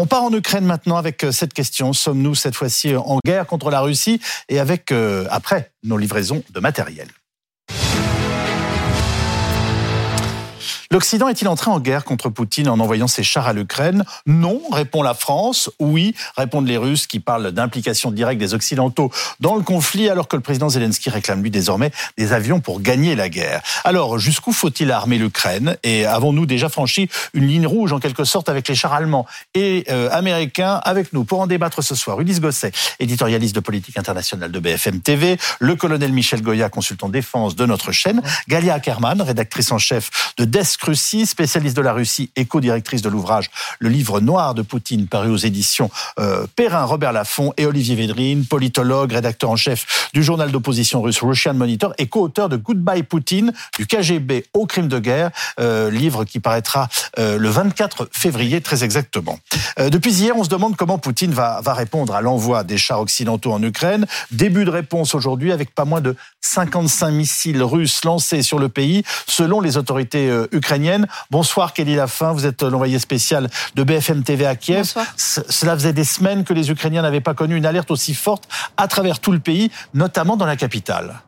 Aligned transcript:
On 0.00 0.06
part 0.06 0.22
en 0.22 0.32
Ukraine 0.32 0.64
maintenant 0.64 0.96
avec 0.96 1.24
euh, 1.24 1.30
cette 1.30 1.52
question. 1.52 1.92
Sommes-nous 1.92 2.34
cette 2.34 2.54
fois-ci 2.54 2.96
en 2.96 3.18
guerre 3.22 3.46
contre 3.46 3.68
la 3.68 3.82
Russie 3.82 4.18
et 4.48 4.58
avec, 4.58 4.92
euh, 4.92 5.26
après, 5.30 5.72
nos 5.84 5.98
livraisons 5.98 6.42
de 6.48 6.58
matériel? 6.58 7.06
L'Occident 10.92 11.28
est-il 11.28 11.46
entré 11.46 11.70
en 11.70 11.78
guerre 11.78 12.02
contre 12.02 12.30
Poutine 12.30 12.68
en 12.68 12.80
envoyant 12.80 13.06
ses 13.06 13.22
chars 13.22 13.46
à 13.46 13.52
l'Ukraine? 13.52 14.04
Non, 14.26 14.60
répond 14.72 15.04
la 15.04 15.14
France. 15.14 15.70
Oui, 15.78 16.16
répondent 16.36 16.66
les 16.66 16.76
Russes 16.76 17.06
qui 17.06 17.20
parlent 17.20 17.52
d'implication 17.52 18.10
directe 18.10 18.40
des 18.40 18.54
Occidentaux 18.54 19.12
dans 19.38 19.54
le 19.54 19.62
conflit, 19.62 20.08
alors 20.08 20.26
que 20.26 20.34
le 20.34 20.42
président 20.42 20.68
Zelensky 20.68 21.08
réclame 21.08 21.44
lui 21.44 21.52
désormais 21.52 21.92
des 22.18 22.32
avions 22.32 22.58
pour 22.58 22.80
gagner 22.80 23.14
la 23.14 23.28
guerre. 23.28 23.62
Alors, 23.84 24.18
jusqu'où 24.18 24.52
faut-il 24.52 24.90
armer 24.90 25.18
l'Ukraine? 25.18 25.76
Et 25.84 26.06
avons-nous 26.06 26.44
déjà 26.44 26.68
franchi 26.68 27.08
une 27.34 27.46
ligne 27.46 27.68
rouge 27.68 27.92
en 27.92 28.00
quelque 28.00 28.24
sorte 28.24 28.48
avec 28.48 28.66
les 28.66 28.74
chars 28.74 28.92
allemands? 28.92 29.26
Et 29.54 29.84
euh, 29.90 30.08
américains 30.10 30.80
Avec 30.82 31.12
nous 31.12 31.22
pour 31.22 31.38
en 31.38 31.46
débattre 31.46 31.84
ce 31.84 31.94
soir, 31.94 32.20
Ulysse 32.20 32.40
Gosset, 32.40 32.72
éditorialiste 32.98 33.54
de 33.54 33.60
politique 33.60 33.96
internationale 33.96 34.50
de 34.50 34.58
BFM 34.58 35.02
TV, 35.02 35.38
le 35.60 35.76
colonel 35.76 36.12
Michel 36.12 36.42
Goya, 36.42 36.68
consultant 36.68 37.08
défense 37.08 37.54
de 37.54 37.64
notre 37.64 37.92
chaîne, 37.92 38.22
Galia 38.48 38.74
Ackerman, 38.74 39.22
rédactrice 39.22 39.70
en 39.70 39.78
chef 39.78 40.34
de 40.36 40.44
Desk 40.44 40.79
Russie, 40.82 41.26
spécialiste 41.26 41.76
de 41.76 41.82
la 41.82 41.92
Russie 41.92 42.30
et 42.36 42.44
co-directrice 42.44 43.02
de 43.02 43.08
l'ouvrage 43.08 43.50
Le 43.78 43.88
livre 43.88 44.20
noir 44.20 44.54
de 44.54 44.62
Poutine, 44.62 45.06
paru 45.06 45.30
aux 45.30 45.36
éditions 45.36 45.90
euh, 46.18 46.46
Perrin 46.56 46.84
Robert 46.84 47.12
Laffont, 47.12 47.52
et 47.56 47.66
Olivier 47.66 47.94
Védrine, 47.94 48.44
politologue, 48.44 49.12
rédacteur 49.12 49.50
en 49.50 49.56
chef 49.56 50.10
du 50.12 50.22
journal 50.22 50.50
d'opposition 50.50 51.02
russe 51.02 51.20
Russian 51.22 51.54
Monitor 51.54 51.92
et 51.98 52.06
co-auteur 52.06 52.48
de 52.48 52.56
Goodbye 52.56 53.02
Poutine, 53.02 53.52
du 53.78 53.86
KGB 53.86 54.46
au 54.54 54.66
crime 54.66 54.88
de 54.88 54.98
guerre, 54.98 55.30
euh, 55.58 55.90
livre 55.90 56.24
qui 56.24 56.40
paraîtra 56.40 56.88
euh, 57.18 57.38
le 57.38 57.48
24 57.48 58.08
février 58.12 58.60
très 58.60 58.84
exactement. 58.84 59.38
Euh, 59.78 59.90
depuis 59.90 60.12
hier, 60.12 60.36
on 60.36 60.44
se 60.44 60.48
demande 60.48 60.76
comment 60.76 60.98
Poutine 60.98 61.32
va, 61.32 61.60
répondre 61.66 62.14
à 62.14 62.20
l'envoi 62.20 62.64
des 62.64 62.78
chars 62.78 63.00
occidentaux 63.00 63.52
en 63.52 63.62
Ukraine. 63.62 64.06
Début 64.30 64.64
de 64.64 64.70
réponse 64.70 65.14
aujourd'hui 65.14 65.52
avec 65.52 65.74
pas 65.74 65.84
moins 65.84 66.00
de 66.00 66.16
55 66.40 67.10
missiles 67.10 67.62
russes 67.62 68.04
lancés 68.04 68.42
sur 68.42 68.58
le 68.58 68.68
pays, 68.68 69.04
selon 69.26 69.60
les 69.60 69.76
autorités 69.76 70.28
euh, 70.28 70.48
Bonsoir 71.30 71.72
Kelly 71.72 71.96
Lafin, 71.96 72.32
vous 72.32 72.46
êtes 72.46 72.62
l'envoyé 72.62 72.98
spécial 72.98 73.50
de 73.74 73.82
BFM 73.82 74.22
TV 74.22 74.46
à 74.46 74.54
Kiev. 74.54 74.92
Bonsoir. 74.94 75.06
Cela 75.16 75.74
faisait 75.74 75.92
des 75.92 76.04
semaines 76.04 76.44
que 76.44 76.54
les 76.54 76.70
Ukrainiens 76.70 77.02
n'avaient 77.02 77.20
pas 77.20 77.34
connu 77.34 77.56
une 77.56 77.66
alerte 77.66 77.90
aussi 77.90 78.14
forte 78.14 78.44
à 78.76 78.86
travers 78.86 79.18
tout 79.18 79.32
le 79.32 79.40
pays, 79.40 79.72
notamment 79.94 80.36
dans 80.36 80.46
la 80.46 80.56
capitale. 80.56 81.22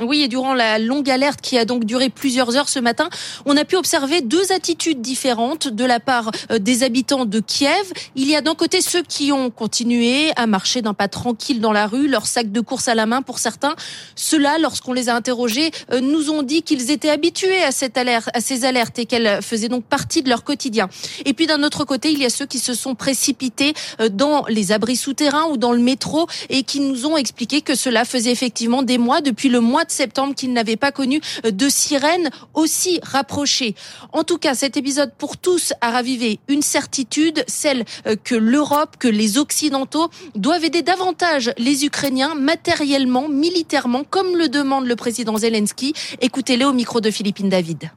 Oui, 0.00 0.22
et 0.22 0.28
durant 0.28 0.54
la 0.54 0.80
longue 0.80 1.08
alerte 1.08 1.40
qui 1.40 1.56
a 1.56 1.64
donc 1.64 1.84
duré 1.84 2.08
plusieurs 2.08 2.56
heures 2.56 2.68
ce 2.68 2.80
matin, 2.80 3.08
on 3.46 3.56
a 3.56 3.64
pu 3.64 3.76
observer 3.76 4.22
deux 4.22 4.50
attitudes 4.50 5.00
différentes 5.00 5.68
de 5.68 5.84
la 5.84 6.00
part 6.00 6.32
euh, 6.50 6.58
des 6.58 6.82
habitants 6.82 7.26
de 7.26 7.38
Kiev. 7.38 7.92
Il 8.16 8.28
y 8.28 8.34
a 8.34 8.40
d'un 8.40 8.56
côté 8.56 8.80
ceux 8.80 9.02
qui 9.02 9.30
ont 9.30 9.50
continué 9.50 10.32
à 10.34 10.46
marcher 10.48 10.82
d'un 10.82 10.94
pas 10.94 11.06
tranquille 11.06 11.60
dans 11.60 11.72
la 11.72 11.86
rue, 11.86 12.08
leur 12.08 12.26
sac 12.26 12.50
de 12.50 12.60
course 12.60 12.88
à 12.88 12.96
la 12.96 13.06
main 13.06 13.22
pour 13.22 13.38
certains. 13.38 13.76
Ceux-là, 14.16 14.58
lorsqu'on 14.58 14.92
les 14.92 15.08
a 15.08 15.14
interrogés, 15.14 15.70
euh, 15.92 16.00
nous 16.00 16.30
ont 16.30 16.42
dit 16.42 16.62
qu'ils 16.62 16.90
étaient 16.90 17.10
habitués 17.10 17.62
à 17.62 17.70
cette 17.70 17.96
alerte, 17.96 18.30
à 18.34 18.40
ces 18.40 18.64
alertes 18.64 18.98
et 18.98 19.06
qu'elles 19.06 19.42
faisaient 19.42 19.68
donc 19.68 19.84
partie 19.84 20.22
de 20.22 20.28
leur 20.28 20.42
quotidien. 20.42 20.88
Et 21.24 21.34
puis 21.34 21.46
d'un 21.46 21.62
autre 21.62 21.84
côté, 21.84 22.10
il 22.10 22.18
y 22.18 22.24
a 22.24 22.30
ceux 22.30 22.46
qui 22.46 22.58
se 22.58 22.74
sont 22.74 22.96
précipités 22.96 23.74
euh, 24.00 24.08
dans 24.08 24.44
les 24.48 24.72
abris 24.72 24.96
souterrains 24.96 25.46
ou 25.50 25.56
dans 25.56 25.72
le 25.72 25.78
métro 25.78 26.26
et 26.50 26.64
qui 26.64 26.80
nous 26.80 27.06
ont 27.06 27.16
expliqué 27.16 27.60
que 27.60 27.76
cela 27.76 28.04
faisait 28.04 28.32
effectivement 28.32 28.82
des 28.82 28.98
mois, 28.98 29.20
depuis 29.20 29.48
le 29.48 29.60
mois 29.60 29.83
de 29.84 29.90
septembre 29.90 30.34
qu'il 30.34 30.52
n'avait 30.52 30.76
pas 30.76 30.92
connu 30.92 31.20
de 31.44 31.68
sirène 31.68 32.30
aussi 32.54 33.00
rapprochée. 33.02 33.74
En 34.12 34.24
tout 34.24 34.38
cas, 34.38 34.54
cet 34.54 34.76
épisode 34.76 35.12
pour 35.16 35.36
tous 35.36 35.72
a 35.80 35.90
ravivé 35.90 36.40
une 36.48 36.62
certitude, 36.62 37.44
celle 37.46 37.84
euh, 38.06 38.16
que 38.22 38.34
l'Europe, 38.34 38.96
que 38.98 39.08
les 39.08 39.38
Occidentaux 39.38 40.08
doivent 40.34 40.64
aider 40.64 40.82
davantage 40.82 41.52
les 41.58 41.84
Ukrainiens 41.84 42.34
matériellement, 42.34 43.28
militairement, 43.28 44.04
comme 44.04 44.36
le 44.36 44.48
demande 44.48 44.86
le 44.86 44.96
président 44.96 45.36
Zelensky. 45.36 45.94
Écoutez-le 46.20 46.66
au 46.66 46.72
micro 46.72 47.00
de 47.00 47.10
Philippine 47.10 47.48
David. 47.48 47.90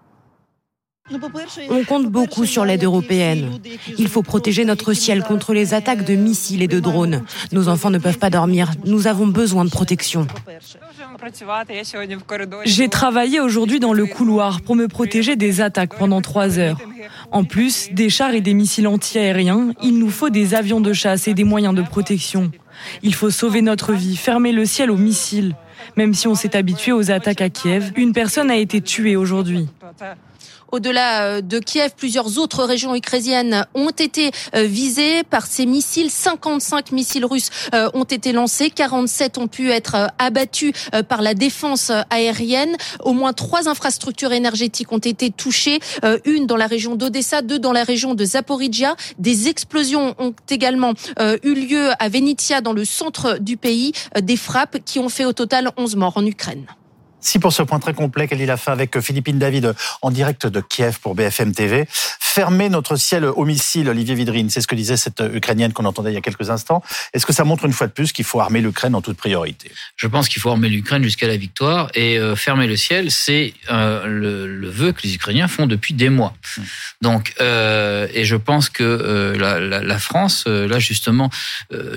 On 1.70 1.84
compte 1.86 2.08
beaucoup 2.08 2.46
sur 2.46 2.66
l'aide 2.66 2.84
européenne. 2.84 3.60
Il 3.98 4.08
faut 4.08 4.24
protéger 4.24 4.66
notre 4.66 4.94
ciel 4.94 5.24
contre 5.24 5.54
les 5.54 5.74
attaques 5.74 6.04
de 6.04 6.16
missiles 6.16 6.62
et 6.62 6.68
de 6.68 6.80
drones. 6.80 7.24
Nos 7.52 7.70
enfants 7.70 7.90
ne 7.90 7.98
peuvent 7.98 8.18
pas 8.18 8.30
dormir. 8.30 8.72
Nous 8.86 9.08
avons 9.08 9.28
besoin 9.28 9.64
de 9.64 9.70
protection. 9.70 10.28
J'ai 12.66 12.90
travaillé 12.90 13.40
aujourd'hui 13.40 13.80
dans 13.80 13.94
le 13.94 14.06
couloir 14.06 14.62
pour 14.62 14.76
me 14.76 14.88
protéger 14.88 15.36
des 15.36 15.62
attaques 15.62 15.98
pendant 15.98 16.22
trois 16.22 16.60
heures. 16.60 16.78
En 17.32 17.44
plus 17.44 17.90
des 17.92 18.10
chars 18.10 18.34
et 18.34 18.42
des 18.42 18.54
missiles 18.54 18.88
antiaériens, 18.88 19.74
il 19.82 20.00
nous 20.00 20.10
faut 20.10 20.30
des 20.30 20.56
avions 20.56 20.82
de 20.82 20.94
chasse 20.94 21.28
et 21.28 21.34
des 21.34 21.44
moyens 21.44 21.74
de 21.74 21.82
protection. 21.82 22.52
Il 23.02 23.14
faut 23.14 23.32
sauver 23.32 23.62
notre 23.62 23.94
vie, 23.94 24.18
fermer 24.18 24.52
le 24.52 24.66
ciel 24.66 24.92
aux 24.92 24.98
missiles. 24.98 25.56
Même 25.96 26.14
si 26.14 26.28
on 26.28 26.36
s'est 26.36 26.56
habitué 26.56 26.92
aux 26.92 27.12
attaques 27.12 27.42
à 27.42 27.50
Kiev, 27.50 27.92
une 27.96 28.14
personne 28.14 28.52
a 28.52 28.58
été 28.58 28.82
tuée 28.82 29.16
aujourd'hui. 29.16 29.68
Au-delà 30.72 31.24
euh, 31.24 31.42
de 31.42 31.60
Kiev, 31.60 31.92
plusieurs 31.96 32.38
autres 32.38 32.64
régions 32.64 32.94
ukrainiennes 32.94 33.66
ont 33.74 33.90
été 33.90 34.32
euh, 34.56 34.64
visées 34.64 35.24
par 35.24 35.46
ces 35.46 35.66
missiles. 35.66 36.12
55 36.12 36.92
missiles 36.92 37.26
russes 37.26 37.50
euh, 37.74 37.90
ont 37.94 38.04
été 38.04 38.34
lancés, 38.34 38.70
47 38.70 39.38
ont 39.38 39.48
pu 39.48 39.72
être 39.72 40.10
abattus 40.20 40.74
par 41.08 41.22
la 41.22 41.34
défense 41.34 41.92
aérienne. 42.10 42.76
Au 43.00 43.14
moins 43.14 43.34
trois 43.34 43.70
infrastructures 43.70 44.34
énergétiques 44.34 44.92
ont 44.92 44.98
été 44.98 45.30
touchées, 45.30 45.80
une 46.26 46.48
dans 46.48 46.56
la 46.56 46.68
région 46.68 46.96
d'Odessa, 46.96 47.42
deux 47.42 47.60
dans 47.60 47.72
la 47.72 47.84
région 47.84 48.14
de 48.14 48.26
Zaporizhia. 48.26 48.96
Des 49.18 49.48
explosions 49.48 50.16
ont 50.20 50.34
également 50.50 50.94
eu 51.44 51.54
lieu 51.54 51.90
à 52.00 52.10
Venitia, 52.10 52.62
dans 52.62 52.74
le 52.74 52.86
centre 52.86 53.38
du 53.40 53.58
pays, 53.58 53.94
des 54.22 54.38
frappes 54.38 54.78
qui 54.86 55.00
ont 55.00 55.10
fait 55.10 55.26
au 55.26 55.34
total 55.34 55.72
11 55.78 55.96
morts 55.96 56.18
en 56.18 56.26
Ukraine. 56.26 56.66
Si 57.28 57.40
pour 57.40 57.52
ce 57.52 57.62
point 57.62 57.80
très 57.80 57.94
complet 57.94 58.26
qu'elle 58.30 58.50
a 58.50 58.56
fait 58.56 58.72
avec 58.72 59.02
Philippine 59.02 59.38
David 59.38 59.76
en 60.02 60.12
direct 60.12 60.48
de 60.48 60.62
Kiev 60.62 61.00
pour 61.02 61.14
BFM 61.14 61.54
TV. 61.54 61.86
Fermer 62.22 62.70
notre 62.70 62.96
ciel 62.96 63.26
au 63.26 63.44
missile, 63.44 63.90
Olivier 63.90 64.16
Vidrine, 64.16 64.50
c'est 64.50 64.62
ce 64.62 64.68
que 64.68 64.76
disait 64.76 64.96
cette 64.96 65.22
Ukrainienne 65.34 65.74
qu'on 65.74 65.84
entendait 65.84 66.12
il 66.12 66.14
y 66.14 66.18
a 66.18 66.22
quelques 66.22 66.52
instants. 66.52 66.82
Est-ce 67.12 67.26
que 67.26 67.34
ça 67.34 67.44
montre 67.44 67.66
une 67.66 67.74
fois 67.74 67.88
de 67.88 67.92
plus 67.92 68.14
qu'il 68.14 68.24
faut 68.24 68.40
armer 68.40 68.62
l'Ukraine 68.62 68.96
en 68.96 69.02
toute 69.02 69.18
priorité? 69.18 69.70
Je 69.98 70.08
pense 70.08 70.30
qu'il 70.30 70.42
faut 70.42 70.52
armer 70.52 70.70
l'Ukraine 70.70 71.04
jusqu'à 71.04 71.28
la 71.28 71.36
victoire 71.36 71.90
et 71.96 72.18
euh, 72.18 72.38
fermer 72.38 72.66
le 72.66 72.78
ciel, 72.78 73.12
c'est 73.12 73.54
euh, 73.70 74.06
le, 74.06 74.48
le, 74.48 74.70
vœu 74.70 74.94
que 74.94 75.02
les 75.04 75.16
Ukrainiens 75.16 75.50
font 75.50 75.66
depuis 75.66 75.94
des 75.96 76.10
mois. 76.10 76.34
Mmh. 76.58 76.62
Donc, 77.02 77.34
euh, 77.42 78.08
et 78.14 78.24
je 78.24 78.38
pense 78.38 78.70
que 78.70 79.36
la, 79.38 79.60
la, 79.60 79.82
la, 79.82 80.00
France, 80.00 80.46
là 80.46 80.80
justement, 80.80 81.30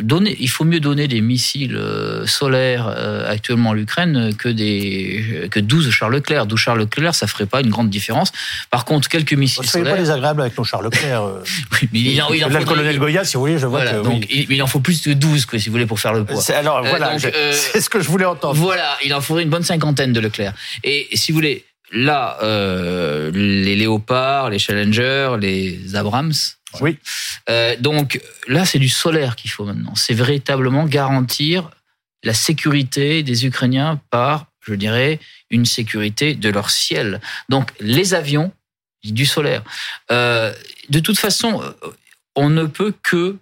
donner, 0.01 0.37
il 0.41 0.49
faut 0.49 0.65
mieux 0.65 0.81
donner 0.81 1.07
des 1.07 1.21
missiles 1.21 1.79
solaires 2.25 2.89
actuellement 3.29 3.73
à 3.73 3.75
l'Ukraine 3.75 4.35
que 4.35 4.49
des 4.49 5.20
que 5.51 5.61
12 5.61 5.91
Charles 5.91 6.15
Leclerc. 6.15 6.47
12 6.47 6.59
Charles 6.59 6.79
Leclerc, 6.81 7.15
ça 7.15 7.27
ferait 7.27 7.47
pas 7.47 7.61
une 7.61 7.71
grande 7.71 7.91
différence. 7.91 8.33
Par 8.71 8.85
contre, 8.85 9.09
quelques 9.09 9.33
missiles 9.33 9.67
solaires. 9.67 9.95
pas 9.95 10.01
désagréable 10.01 10.41
avec 10.43 10.57
nos 10.57 10.65
Charles 10.65 10.85
Leclerc. 10.85 11.23
oui, 11.73 11.89
mais 11.93 12.01
il, 12.01 12.23
en, 12.23 12.33
il 12.33 12.45
en 12.45 12.49
le 12.49 12.65
colonel 12.65 12.99
Goya, 12.99 13.25
si 13.25 13.35
vous 13.35 13.41
voulez, 13.41 13.59
je 13.59 13.67
vois 13.67 13.81
voilà, 13.81 13.99
que, 13.99 14.05
donc, 14.05 14.27
oui. 14.29 14.47
il, 14.49 14.57
il, 14.57 14.63
en 14.63 14.67
faut 14.67 14.81
plus 14.81 15.03
de 15.03 15.13
12, 15.13 15.47
que, 15.47 15.59
si 15.59 15.69
vous 15.69 15.73
voulez, 15.73 15.87
pour 15.87 16.01
faire 16.01 16.13
le 16.13 16.25
poids. 16.25 16.43
Alors 16.53 16.83
voilà, 16.85 17.13
euh, 17.13 17.53
c'est 17.53 17.81
ce 17.81 17.91
que 17.91 18.01
je 18.01 18.09
voulais 18.09 18.25
entendre. 18.25 18.55
Voilà, 18.55 18.97
il 19.05 19.15
en 19.15 19.21
faudrait 19.21 19.43
une 19.43 19.51
bonne 19.51 19.63
cinquantaine 19.63 20.13
de 20.13 20.21
Leclerc. 20.21 20.55
Et 20.85 21.09
si 21.15 21.33
vous 21.33 21.37
voulez, 21.37 21.65
là, 21.93 22.39
euh, 22.43 23.31
les 23.33 23.77
Léopards, 23.77 24.51
les 24.51 24.59
Challenger, 24.59 25.37
les 25.41 25.97
Abrams. 25.97 26.33
Oui. 26.81 26.99
Euh, 27.49 27.77
donc 27.81 28.21
là, 28.47 28.65
c'est 28.65 28.79
du 28.79 28.89
solaire 28.89 29.37
qu'il 29.37 29.51
faut 29.51 29.65
maintenant. 29.65 29.95
C'est 29.97 30.15
véritablement 30.15 30.85
garantir 30.85 31.71
la 32.23 32.35
sécurité 32.35 33.23
des 33.23 33.47
Ukrainiens 33.47 34.01
par, 34.11 34.47
je 34.71 34.75
dirais, 34.75 35.21
une 35.51 35.67
sécurité 35.67 36.35
de 36.35 36.49
leur 36.49 36.71
ciel. 36.71 37.21
Donc 37.49 37.73
les 37.81 38.15
avions, 38.15 38.53
du 39.05 39.27
solaire. 39.27 39.63
Euh, 40.11 40.53
de 40.89 41.01
toute 41.01 41.19
façon, 41.19 41.63
on 42.37 42.51
ne 42.51 42.65
peut 42.65 42.95
que 43.03 43.39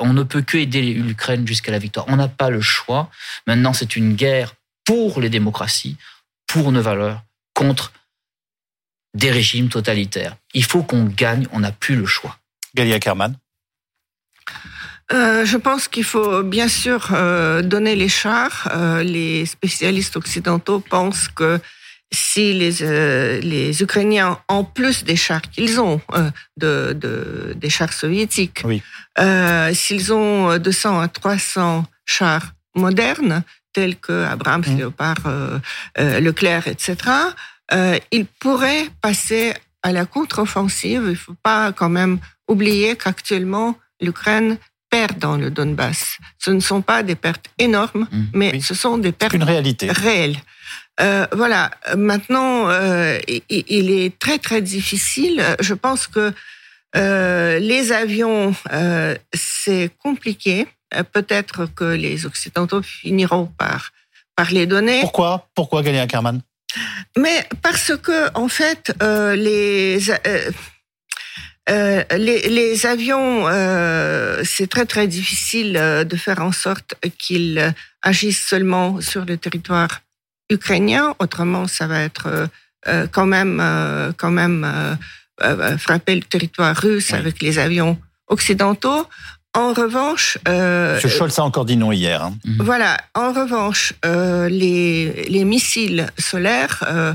on 0.00 0.12
ne 0.12 0.22
peut 0.22 0.42
que 0.42 0.58
aider 0.58 0.92
l'Ukraine 0.92 1.46
jusqu'à 1.46 1.72
la 1.72 1.78
victoire. 1.78 2.04
On 2.08 2.16
n'a 2.16 2.28
pas 2.28 2.50
le 2.50 2.60
choix. 2.60 3.10
Maintenant, 3.46 3.72
c'est 3.72 3.96
une 3.96 4.14
guerre 4.14 4.54
pour 4.84 5.18
les 5.18 5.30
démocraties, 5.30 5.96
pour 6.46 6.72
nos 6.72 6.82
valeurs, 6.82 7.22
contre 7.54 7.90
des 9.14 9.30
régimes 9.30 9.70
totalitaires. 9.70 10.36
Il 10.52 10.64
faut 10.64 10.82
qu'on 10.82 11.04
gagne, 11.04 11.46
on 11.52 11.60
n'a 11.60 11.72
plus 11.72 11.96
le 11.96 12.04
choix. 12.04 12.38
Galia 12.74 12.98
Kerman 12.98 13.34
euh, 15.12 15.44
je 15.44 15.56
pense 15.56 15.88
qu'il 15.88 16.04
faut 16.04 16.42
bien 16.42 16.68
sûr 16.68 17.08
euh, 17.12 17.62
donner 17.62 17.96
les 17.96 18.08
chars. 18.08 18.68
Euh, 18.72 19.02
les 19.02 19.44
spécialistes 19.46 20.16
occidentaux 20.16 20.80
pensent 20.80 21.28
que 21.28 21.60
si 22.14 22.52
les, 22.52 23.40
les 23.40 23.82
Ukrainiens, 23.82 24.38
en 24.48 24.64
plus 24.64 25.02
des 25.02 25.16
chars 25.16 25.40
qu'ils 25.40 25.80
ont, 25.80 25.98
de, 26.58 26.92
de, 26.92 27.54
des 27.56 27.70
chars 27.70 27.94
soviétiques, 27.94 28.62
oui. 28.64 28.82
s'ils 29.74 30.12
ont 30.12 30.58
200 30.58 31.00
à 31.00 31.08
300 31.08 31.86
chars 32.04 32.52
modernes, 32.74 33.42
tels 33.72 33.96
que 33.96 34.24
Abrams, 34.24 34.62
mmh. 34.66 34.76
Léopard, 34.76 35.16
Leclerc, 35.96 36.68
etc., 36.68 36.96
ils 38.10 38.26
pourraient 38.26 38.90
passer 39.00 39.54
à 39.82 39.90
la 39.90 40.04
contre-offensive. 40.04 41.04
Il 41.06 41.12
ne 41.12 41.14
faut 41.14 41.36
pas 41.42 41.72
quand 41.72 41.88
même 41.88 42.18
oublier 42.46 42.94
qu'actuellement, 42.94 43.78
l'Ukraine 44.02 44.58
perd 44.92 45.18
dans 45.18 45.36
le 45.36 45.48
Donbass. 45.56 46.18
Ce 46.38 46.50
ne 46.58 46.60
sont 46.60 46.82
pas 46.82 47.02
des 47.02 47.18
pertes 47.26 47.46
énormes, 47.58 48.06
mmh. 48.10 48.22
mais 48.34 48.60
ce 48.60 48.74
sont 48.74 48.98
des 49.06 49.12
pertes 49.12 49.34
une 49.34 49.50
réalité. 49.54 49.90
réelles. 49.90 50.38
Euh, 51.00 51.26
voilà. 51.32 51.70
Maintenant, 51.96 52.68
euh, 52.68 53.18
il 53.48 53.90
est 53.90 54.18
très 54.24 54.38
très 54.38 54.60
difficile. 54.74 55.42
Je 55.60 55.74
pense 55.74 56.06
que 56.06 56.32
euh, 56.94 57.58
les 57.58 57.92
avions, 58.04 58.54
c'est 59.32 59.90
compliqué. 60.06 60.66
Peut-être 61.16 61.58
que 61.78 61.88
les 62.04 62.26
Occidentaux 62.26 62.82
finiront 62.82 63.46
par 63.62 63.80
par 64.36 64.50
les 64.50 64.66
donner. 64.66 65.00
Pourquoi? 65.00 65.48
Pourquoi 65.54 65.82
Galia 65.82 66.06
Kerman 66.06 66.40
Mais 67.16 67.46
parce 67.62 67.92
que 67.96 68.30
en 68.36 68.48
fait, 68.48 68.94
euh, 69.02 69.36
les 69.36 70.10
euh, 70.10 70.50
les, 71.68 72.48
les, 72.48 72.86
avions, 72.86 73.46
euh, 73.48 74.42
c'est 74.44 74.68
très 74.68 74.86
très 74.86 75.06
difficile 75.06 75.74
de 75.74 76.16
faire 76.16 76.40
en 76.40 76.52
sorte 76.52 76.94
qu'ils 77.18 77.74
agissent 78.02 78.46
seulement 78.46 79.00
sur 79.00 79.24
le 79.24 79.36
territoire 79.36 80.00
ukrainien. 80.50 81.14
Autrement, 81.18 81.66
ça 81.66 81.86
va 81.86 82.00
être 82.00 82.48
euh, 82.88 83.06
quand 83.10 83.26
même 83.26 83.62
quand 84.16 84.30
même 84.32 84.96
euh, 85.42 85.78
frapper 85.78 86.14
le 86.14 86.22
territoire 86.22 86.76
russe 86.76 87.12
avec 87.12 87.40
les 87.40 87.58
avions 87.58 87.98
occidentaux. 88.28 89.06
En 89.54 89.72
revanche, 89.74 90.38
euh, 90.48 90.98
M. 91.02 91.10
Scholz 91.10 91.38
a 91.38 91.42
encore 91.42 91.64
dit 91.64 91.76
non 91.76 91.92
hier. 91.92 92.22
Hein. 92.22 92.34
Voilà. 92.58 92.96
En 93.14 93.32
revanche, 93.32 93.92
euh, 94.04 94.48
les, 94.48 95.24
les 95.28 95.44
missiles 95.44 96.06
solaires 96.18 96.84
euh, 96.88 97.12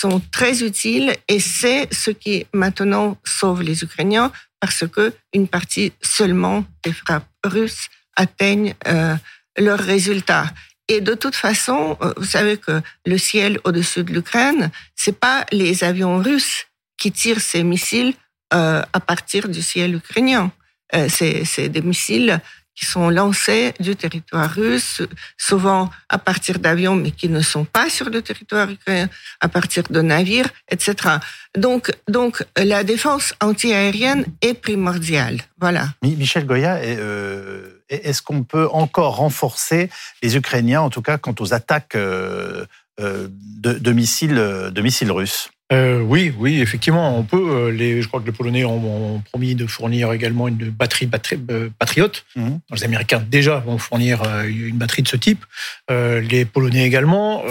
sont 0.00 0.20
très 0.30 0.62
utiles 0.62 1.16
et 1.28 1.40
c'est 1.40 1.92
ce 1.92 2.10
qui 2.10 2.46
maintenant 2.52 3.16
sauve 3.24 3.62
les 3.62 3.82
Ukrainiens 3.82 4.32
parce 4.60 4.84
que 4.86 5.12
une 5.32 5.48
partie 5.48 5.92
seulement 6.02 6.64
des 6.84 6.92
frappes 6.92 7.28
russes 7.44 7.88
atteignent 8.16 8.74
euh, 8.86 9.14
leurs 9.56 9.78
résultats. 9.78 10.48
Et 10.88 11.00
de 11.00 11.14
toute 11.14 11.36
façon, 11.36 11.98
euh, 12.02 12.12
vous 12.16 12.24
savez 12.24 12.56
que 12.56 12.80
le 13.04 13.18
ciel 13.18 13.58
au-dessus 13.64 14.04
de 14.04 14.12
l'Ukraine, 14.12 14.70
c'est 14.96 15.18
pas 15.18 15.44
les 15.52 15.84
avions 15.84 16.18
russes 16.18 16.66
qui 16.96 17.12
tirent 17.12 17.40
ces 17.40 17.62
missiles 17.62 18.14
euh, 18.54 18.82
à 18.92 19.00
partir 19.00 19.48
du 19.48 19.62
ciel 19.62 19.94
ukrainien. 19.94 20.50
Euh, 20.94 21.08
c'est 21.10 21.68
des 21.68 21.82
missiles 21.82 22.40
qui 22.78 22.86
sont 22.86 23.10
lancés 23.10 23.74
du 23.80 23.96
territoire 23.96 24.50
russe, 24.50 25.02
souvent 25.36 25.90
à 26.08 26.18
partir 26.18 26.60
d'avions, 26.60 26.94
mais 26.94 27.10
qui 27.10 27.28
ne 27.28 27.40
sont 27.40 27.64
pas 27.64 27.90
sur 27.90 28.08
le 28.08 28.22
territoire 28.22 28.70
ukrainien, 28.70 29.08
à 29.40 29.48
partir 29.48 29.82
de 29.90 30.00
navires, 30.00 30.48
etc. 30.70 31.16
Donc, 31.56 31.90
donc 32.06 32.44
la 32.56 32.84
défense 32.84 33.34
antiaérienne 33.40 34.26
est 34.42 34.54
primordiale. 34.54 35.38
Voilà. 35.60 35.88
Michel 36.02 36.46
Goya, 36.46 36.76
euh, 36.76 37.82
est-ce 37.88 38.22
qu'on 38.22 38.44
peut 38.44 38.68
encore 38.70 39.16
renforcer 39.16 39.90
les 40.22 40.36
Ukrainiens, 40.36 40.82
en 40.82 40.90
tout 40.90 41.02
cas 41.02 41.18
quant 41.18 41.34
aux 41.40 41.54
attaques 41.54 41.96
euh, 41.96 42.64
de, 42.98 43.72
de, 43.72 43.92
missiles, 43.92 44.34
de 44.34 44.80
missiles 44.82 45.12
russes 45.12 45.50
euh, 45.70 46.00
oui, 46.00 46.32
oui, 46.38 46.62
effectivement, 46.62 47.18
on 47.18 47.24
peut. 47.24 47.50
Euh, 47.50 47.70
les, 47.70 48.00
je 48.00 48.08
crois 48.08 48.20
que 48.20 48.26
les 48.26 48.32
Polonais 48.32 48.64
ont, 48.64 49.22
promis 49.30 49.54
de 49.54 49.66
fournir 49.66 50.12
également 50.12 50.48
une 50.48 50.70
batterie, 50.70 51.04
batterie 51.04 51.38
euh, 51.50 51.68
patriote. 51.78 52.24
Mhm. 52.36 52.60
Les 52.72 52.84
Américains 52.84 53.20
déjà 53.20 53.58
vont 53.58 53.76
fournir 53.76 54.22
euh, 54.22 54.44
une 54.44 54.78
batterie 54.78 55.02
de 55.02 55.08
ce 55.08 55.16
type. 55.16 55.44
les 55.90 56.44
Polonais 56.46 56.86
également. 56.86 57.42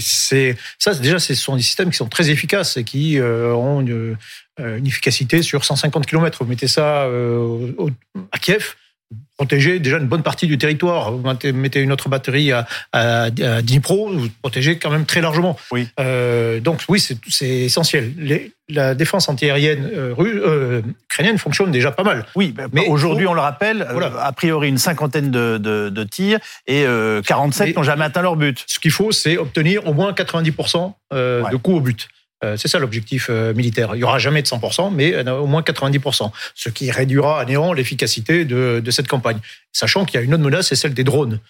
c'est 0.00 0.56
ça, 0.78 0.94
déjà, 0.94 1.18
ce 1.18 1.34
sont 1.34 1.56
des 1.56 1.62
systèmes 1.62 1.90
qui 1.90 1.96
sont 1.96 2.08
très 2.08 2.30
efficaces 2.30 2.76
et 2.78 2.84
qui 2.84 3.18
ont 3.20 3.80
une, 3.80 4.16
une, 4.58 4.86
efficacité 4.86 5.42
sur 5.42 5.64
150 5.64 6.06
km. 6.06 6.44
Vous 6.44 6.48
mettez 6.48 6.68
ça 6.68 7.04
à 7.04 8.38
Kiev 8.38 8.74
protéger 9.36 9.78
déjà 9.78 9.98
une 9.98 10.06
bonne 10.06 10.22
partie 10.22 10.46
du 10.46 10.58
territoire. 10.58 11.12
Vous 11.12 11.22
mettez 11.52 11.80
une 11.80 11.92
autre 11.92 12.08
batterie 12.08 12.52
à, 12.52 12.66
à, 12.92 13.30
Dnipro, 13.30 14.10
vous 14.12 14.28
protégez 14.42 14.78
quand 14.78 14.90
même 14.90 15.06
très 15.06 15.20
largement. 15.20 15.56
Oui. 15.70 15.88
Euh, 16.00 16.60
donc 16.60 16.82
oui, 16.88 17.00
c'est 17.00 17.46
essentiel. 17.46 18.12
Les, 18.16 18.52
la 18.68 18.94
défense 18.94 19.28
antiaérienne 19.28 19.88
euh, 19.92 20.14
euh, 20.18 20.82
ukrainienne 21.04 21.38
fonctionne 21.38 21.70
déjà 21.70 21.92
pas 21.92 22.02
mal. 22.02 22.26
Oui, 22.34 22.54
mais 22.72 22.88
aujourd'hui, 22.88 23.26
on 23.26 23.34
le 23.34 23.40
rappelle, 23.40 23.82
euh, 23.82 24.10
a 24.18 24.32
priori 24.32 24.68
une 24.68 24.78
cinquantaine 24.78 25.30
de, 25.30 25.58
de, 25.58 25.88
de 25.88 26.04
tirs 26.04 26.38
et 26.66 26.84
47 27.26 27.76
n'ont 27.76 27.82
jamais 27.82 28.04
atteint 28.04 28.22
leur 28.22 28.36
but. 28.36 28.64
Ce 28.66 28.78
qu'il 28.78 28.90
faut, 28.90 29.12
c'est 29.12 29.36
obtenir 29.36 29.86
au 29.86 29.94
moins 29.94 30.12
90% 30.12 30.92
de 31.12 31.56
coups 31.56 31.76
au 31.76 31.80
but. 31.80 32.08
Euh, 32.44 32.56
c'est 32.56 32.68
ça 32.68 32.78
l'objectif 32.78 33.28
euh, 33.30 33.54
militaire. 33.54 33.90
Il 33.94 33.98
n'y 33.98 34.04
aura 34.04 34.18
jamais 34.18 34.42
de 34.42 34.46
100%, 34.46 34.92
mais 34.92 35.14
euh, 35.14 35.38
au 35.38 35.46
moins 35.46 35.62
90%, 35.62 36.30
ce 36.54 36.68
qui 36.68 36.90
réduira 36.90 37.40
à 37.40 37.44
néant 37.44 37.72
l'efficacité 37.72 38.44
de, 38.44 38.90
cette 38.90 39.08
campagne. 39.08 39.38
Sachant 39.72 40.04
qu'il 40.04 40.20
y 40.20 40.22
a 40.22 40.24
une 40.24 40.34
autre 40.34 40.42
menace, 40.42 40.68
c'est 40.68 40.76
celle 40.76 40.94
des 40.94 41.04
drones, 41.04 41.40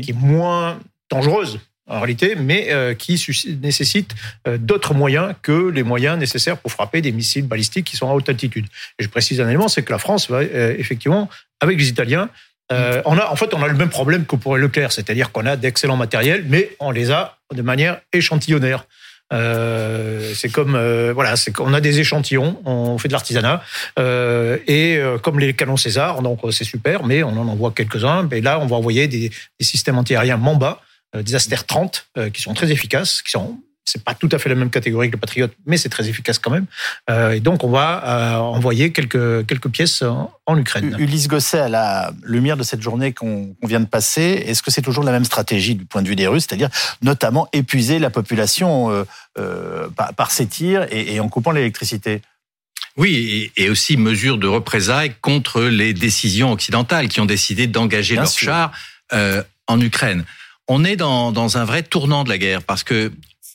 qui 0.00 0.10
est 0.10 0.16
moins 0.16 0.78
dangereuse 1.10 1.60
en 1.86 2.00
réalité, 2.00 2.34
mais 2.34 2.96
qui 2.98 3.20
nécessite 3.62 4.14
d'autres 4.58 4.94
moyens 4.94 5.34
que 5.42 5.68
les 5.68 5.82
moyens 5.82 6.18
nécessaires 6.18 6.56
pour 6.56 6.72
frapper 6.72 7.02
des 7.02 7.12
missiles 7.12 7.46
balistiques 7.46 7.86
qui 7.86 7.96
sont 7.96 8.08
à 8.08 8.14
haute 8.14 8.28
altitude. 8.28 8.66
Et 8.98 9.04
je 9.04 9.08
précise 9.08 9.40
un 9.40 9.48
élément, 9.48 9.68
c'est 9.68 9.82
que 9.82 9.92
la 9.92 9.98
France 9.98 10.30
va 10.30 10.42
effectivement, 10.42 11.28
avec 11.60 11.78
les 11.78 11.88
Italiens, 11.88 12.30
on 12.70 13.18
a, 13.18 13.26
en 13.30 13.36
fait, 13.36 13.52
on 13.52 13.62
a 13.62 13.68
le 13.68 13.74
même 13.74 13.90
problème 13.90 14.24
que 14.24 14.36
pour 14.36 14.56
Leclerc, 14.56 14.92
c'est-à-dire 14.92 15.30
qu'on 15.30 15.44
a 15.44 15.56
d'excellents 15.56 15.96
matériels, 15.96 16.44
mais 16.48 16.70
on 16.80 16.90
les 16.90 17.10
a 17.10 17.36
de 17.54 17.62
manière 17.62 18.00
échantillonnaire. 18.12 18.86
Euh, 19.32 20.32
c'est 20.34 20.48
comme 20.48 20.74
euh, 20.74 21.12
voilà, 21.12 21.36
c'est 21.36 21.52
qu'on 21.52 21.74
a 21.74 21.80
des 21.80 22.00
échantillons, 22.00 22.60
on 22.64 22.96
fait 22.96 23.08
de 23.08 23.12
l'artisanat 23.12 23.62
euh, 23.98 24.56
et 24.66 24.96
euh, 24.96 25.18
comme 25.18 25.38
les 25.38 25.52
canons 25.54 25.76
César, 25.76 26.22
donc 26.22 26.40
c'est 26.50 26.64
super, 26.64 27.04
mais 27.04 27.22
on 27.22 27.30
en 27.30 27.48
envoie 27.48 27.72
quelques-uns. 27.72 28.28
Et 28.30 28.40
là, 28.40 28.58
on 28.60 28.66
va 28.66 28.76
envoyer 28.76 29.06
des, 29.08 29.28
des 29.28 29.64
systèmes 29.64 29.98
antiaériens 29.98 30.36
Mamba, 30.36 30.80
des 31.14 31.34
Aster 31.34 31.56
30, 31.66 32.10
qui 32.34 32.42
sont 32.42 32.52
très 32.52 32.70
efficaces, 32.70 33.22
qui 33.22 33.30
sont 33.30 33.58
c'est 33.90 34.04
pas 34.04 34.14
tout 34.14 34.28
à 34.32 34.38
fait 34.38 34.50
la 34.50 34.54
même 34.54 34.68
catégorie 34.68 35.08
que 35.08 35.12
le 35.12 35.18
Patriot, 35.18 35.48
mais 35.64 35.78
c'est 35.78 35.88
très 35.88 36.08
efficace 36.08 36.38
quand 36.38 36.50
même. 36.50 36.66
Euh, 37.08 37.30
et 37.30 37.40
donc, 37.40 37.64
on 37.64 37.70
va 37.70 38.04
euh, 38.04 38.36
envoyer 38.36 38.92
quelques, 38.92 39.46
quelques 39.46 39.68
pièces 39.68 40.02
en, 40.02 40.58
Ukraine. 40.58 40.94
Ulysse 40.98 41.28
Gosset, 41.28 41.58
à 41.58 41.68
la 41.68 42.12
lumière 42.22 42.58
de 42.58 42.62
cette 42.62 42.82
journée 42.82 43.12
qu'on 43.12 43.56
vient 43.62 43.80
de 43.80 43.86
passer, 43.86 44.44
est-ce 44.46 44.62
que 44.62 44.70
c'est 44.70 44.82
toujours 44.82 45.04
la 45.04 45.12
même 45.12 45.24
stratégie 45.24 45.74
du 45.74 45.86
point 45.86 46.02
de 46.02 46.08
vue 46.08 46.16
des 46.16 46.26
Russes, 46.26 46.44
c'est-à-dire 46.48 46.68
notamment 47.00 47.48
épuiser 47.52 47.98
la 47.98 48.10
population 48.10 49.06
euh, 49.38 49.88
par, 50.16 50.30
ces 50.30 50.46
tirs 50.46 50.86
et, 50.90 51.18
en 51.20 51.28
coupant 51.28 51.52
l'électricité? 51.52 52.20
Oui, 52.96 53.52
et 53.56 53.70
aussi 53.70 53.96
mesure 53.96 54.36
de 54.36 54.48
représailles 54.48 55.14
contre 55.20 55.62
les 55.62 55.94
décisions 55.94 56.52
occidentales 56.52 57.08
qui 57.08 57.20
ont 57.20 57.26
décidé 57.26 57.66
d'engager 57.66 58.16
leurs 58.16 58.28
chars 58.28 58.72
en 59.12 59.80
Ukraine. 59.80 60.24
On 60.66 60.84
est 60.84 60.96
dans, 60.96 61.32
dans 61.32 61.56
un 61.56 61.64
vrai 61.64 61.82
tournant 61.82 62.24
de 62.24 62.28
la 62.28 62.36
guerre 62.36 62.62
parce 62.62 62.82
que 62.82 63.12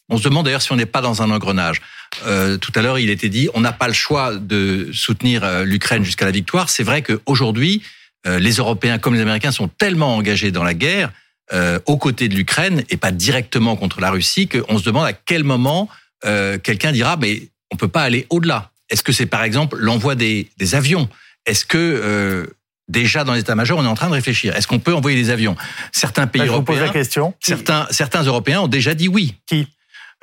on 0.10 0.18
se 0.18 0.24
demande 0.24 0.46
d'ailleurs 0.46 0.62
si 0.62 0.72
on 0.72 0.76
n'est 0.76 0.86
pas 0.86 1.02
dans 1.02 1.22
un 1.22 1.32
engrenage. 1.32 1.82
Euh, 2.26 2.58
tout 2.58 2.72
à 2.76 2.82
l'heure, 2.82 3.00
il 3.00 3.10
était 3.10 3.30
dit, 3.30 3.50
on 3.54 3.62
n'a 3.62 3.72
pas 3.72 3.88
le 3.88 3.94
choix 3.94 4.36
de 4.36 4.90
soutenir 4.94 5.44
euh, 5.44 5.64
l'Ukraine 5.64 6.04
jusqu'à 6.04 6.26
la 6.26 6.32
victoire. 6.32 6.70
C'est 6.70 6.84
vrai 6.84 7.02
qu'aujourd'hui, 7.02 7.82
euh, 8.26 8.40
les 8.40 8.54
Européens 8.54 9.00
comme 9.00 9.16
les 9.16 9.22
Américains 9.22 9.52
sont 9.52 9.68
tellement 9.68 10.16
engagés 10.16 10.52
dans 10.52 10.64
la 10.64 10.74
guerre 10.74 11.12
euh, 11.52 11.80
aux 11.86 11.98
côtés 11.98 12.30
de 12.30 12.36
l'Ukraine 12.36 12.84
et 12.90 12.98
pas 12.98 13.12
directement 13.12 13.76
contre 13.76 14.00
la 14.00 14.12
Russie 14.12 14.48
qu'on 14.48 14.78
se 14.78 14.84
demande 14.84 15.06
à 15.06 15.14
quel 15.14 15.44
moment 15.44 15.90
euh, 16.26 16.58
quelqu'un 16.58 16.94
dira, 16.94 17.18
mais 17.18 17.50
on 17.72 17.76
peut 17.76 17.90
pas 17.90 18.04
aller 18.04 18.26
au-delà. 18.30 18.72
Est-ce 18.90 19.04
que 19.04 19.12
c'est 19.12 19.26
par 19.26 19.44
exemple 19.44 19.78
l'envoi 19.78 20.16
des, 20.16 20.50
des, 20.58 20.76
avions? 20.76 21.10
Est-ce 21.46 21.66
que 21.66 22.48
déjà 22.88 23.24
dans 23.24 23.34
l'état-major, 23.34 23.78
on 23.78 23.84
est 23.84 23.88
en 23.88 23.96
train 23.96 24.08
de 24.08 24.14
réfléchir? 24.14 24.56
Est-ce 24.56 24.68
qu'on 24.68 24.80
peut 24.80 24.94
envoyer 24.94 25.18
des 25.22 25.30
avions? 25.30 25.58
Certains 25.92 26.28
pays 26.28 26.44
européens, 26.44 26.86
la 26.86 26.90
question. 26.90 27.34
Certains, 27.42 27.88
certains 27.90 28.24
Européens 28.24 28.62
ont 28.62 28.68
déjà 28.68 28.94
dit 28.94 29.08
oui. 29.08 29.36
Qui? 29.48 29.68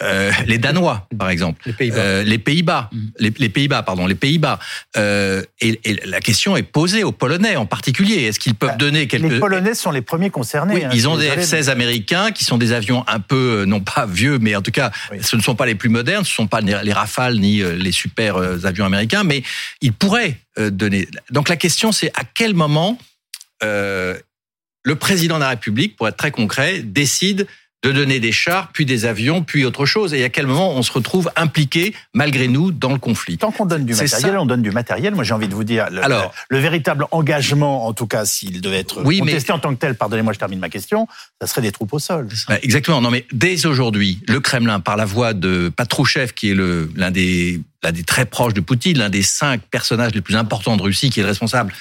Euh, 0.02 0.32
les 0.46 0.58
Danois, 0.58 1.06
par 1.18 1.28
exemple, 1.28 1.62
les 1.66 1.72
Pays-Bas, 1.72 1.98
euh, 1.98 2.22
les 2.22 2.38
Pays-Bas, 2.38 2.90
mm. 2.92 2.98
les, 3.18 3.48
Pays-Bas, 3.48 3.82
pardon, 3.82 4.06
les 4.06 4.14
Pays-Bas. 4.14 4.58
Euh, 4.96 5.42
et, 5.60 5.78
la 6.06 6.20
question 6.20 6.56
est 6.56 6.62
posée 6.62 7.04
aux 7.04 7.12
Polonais 7.12 7.56
en 7.56 7.66
particulier. 7.66 8.22
Est-ce 8.22 8.40
qu'ils 8.40 8.54
peuvent 8.54 8.70
bah, 8.70 8.76
donner 8.76 9.06
quelques 9.06 9.30
Les 9.30 9.38
Polonais 9.38 9.74
sont 9.74 9.90
les 9.90 10.00
premiers 10.00 10.30
concernés. 10.30 10.74
Oui, 10.74 10.84
hein, 10.84 10.90
ils 10.92 11.08
ont 11.08 11.16
des 11.16 11.28
F-16 11.28 11.68
américains 11.68 12.30
qui 12.30 12.44
sont 12.44 12.56
des 12.56 12.72
avions 12.72 13.04
un 13.08 13.20
peu 13.20 13.64
non 13.66 13.80
pas 13.80 14.06
vieux, 14.06 14.38
mais 14.38 14.56
en 14.56 14.62
tout 14.62 14.70
cas, 14.70 14.90
ce 15.20 15.36
ne 15.36 15.42
sont 15.42 15.54
pas 15.54 15.66
les 15.66 15.74
plus 15.74 15.90
modernes, 15.90 16.24
ce 16.24 16.30
ne 16.30 16.34
sont 16.34 16.46
pas 16.46 16.60
les 16.60 16.92
Rafales 16.92 17.38
ni 17.38 17.62
les 17.62 17.92
super 17.92 18.36
avions 18.36 18.86
américains, 18.86 19.24
mais 19.24 19.42
ils 19.82 19.92
pourraient 19.92 20.38
donner. 20.58 21.08
Donc 21.30 21.48
la 21.48 21.56
question, 21.56 21.92
c'est 21.92 22.10
à 22.18 22.22
quel 22.34 22.54
moment 22.54 22.98
le 23.62 24.94
président 24.94 25.36
de 25.36 25.40
la 25.40 25.50
République, 25.50 25.96
pour 25.96 26.08
être 26.08 26.16
très 26.16 26.30
concret, 26.30 26.80
décide 26.80 27.46
de 27.82 27.92
donner 27.92 28.20
des 28.20 28.32
chars, 28.32 28.70
puis 28.72 28.84
des 28.84 29.06
avions, 29.06 29.42
puis 29.42 29.64
autre 29.64 29.86
chose 29.86 30.12
Et 30.12 30.22
à 30.22 30.28
quel 30.28 30.46
moment 30.46 30.72
on 30.72 30.82
se 30.82 30.92
retrouve 30.92 31.30
impliqué, 31.34 31.94
malgré 32.12 32.46
nous, 32.46 32.72
dans 32.72 32.92
le 32.92 32.98
conflit 32.98 33.38
Tant 33.38 33.50
qu'on 33.50 33.64
donne 33.64 33.86
du 33.86 33.94
matériel, 33.94 34.38
on 34.38 34.46
donne 34.46 34.62
du 34.62 34.70
matériel. 34.70 35.14
Moi, 35.14 35.24
j'ai 35.24 35.32
envie 35.32 35.48
de 35.48 35.54
vous 35.54 35.64
dire, 35.64 35.88
le, 35.90 36.04
Alors, 36.04 36.34
le, 36.50 36.58
véritable 36.58 37.06
engagement, 37.10 37.86
en 37.86 37.94
tout 37.94 38.06
cas, 38.06 38.26
s'il 38.26 38.60
devait 38.60 38.80
être 38.80 39.02
oui, 39.04 39.20
contesté 39.20 39.52
en 39.52 39.58
tant 39.58 39.70
que 39.74 39.78
tel, 39.78 39.94
pardonnez-moi, 39.94 40.34
je 40.34 40.38
termine 40.38 40.58
ma 40.58 40.68
question, 40.68 41.08
ça 41.40 41.46
serait 41.46 41.62
des 41.62 41.72
troupes 41.72 41.92
au 41.94 41.98
sol. 41.98 42.28
Bah, 42.48 42.58
exactement. 42.62 43.00
Non, 43.00 43.10
mais 43.10 43.24
dès 43.32 43.64
aujourd'hui, 43.64 44.20
le 44.28 44.40
Kremlin, 44.40 44.80
par 44.80 44.96
la 44.96 45.06
voix 45.06 45.32
de 45.32 45.72
Patrouchev, 45.74 46.32
qui 46.34 46.50
est 46.50 46.54
l'un 46.54 47.10
des, 47.10 47.60
des 47.92 48.02
très 48.02 48.26
proches 48.26 48.54
de 48.54 48.60
Poutine, 48.60 48.98
l'un 48.98 49.10
des 49.10 49.22
cinq 49.22 49.62
personnages 49.70 50.12
les 50.14 50.20
plus 50.20 50.36
importants 50.36 50.76
de 50.76 50.82
Russie, 50.82 51.08
qui 51.08 51.20
est 51.20 51.22
le 51.22 51.30
responsable 51.30 51.72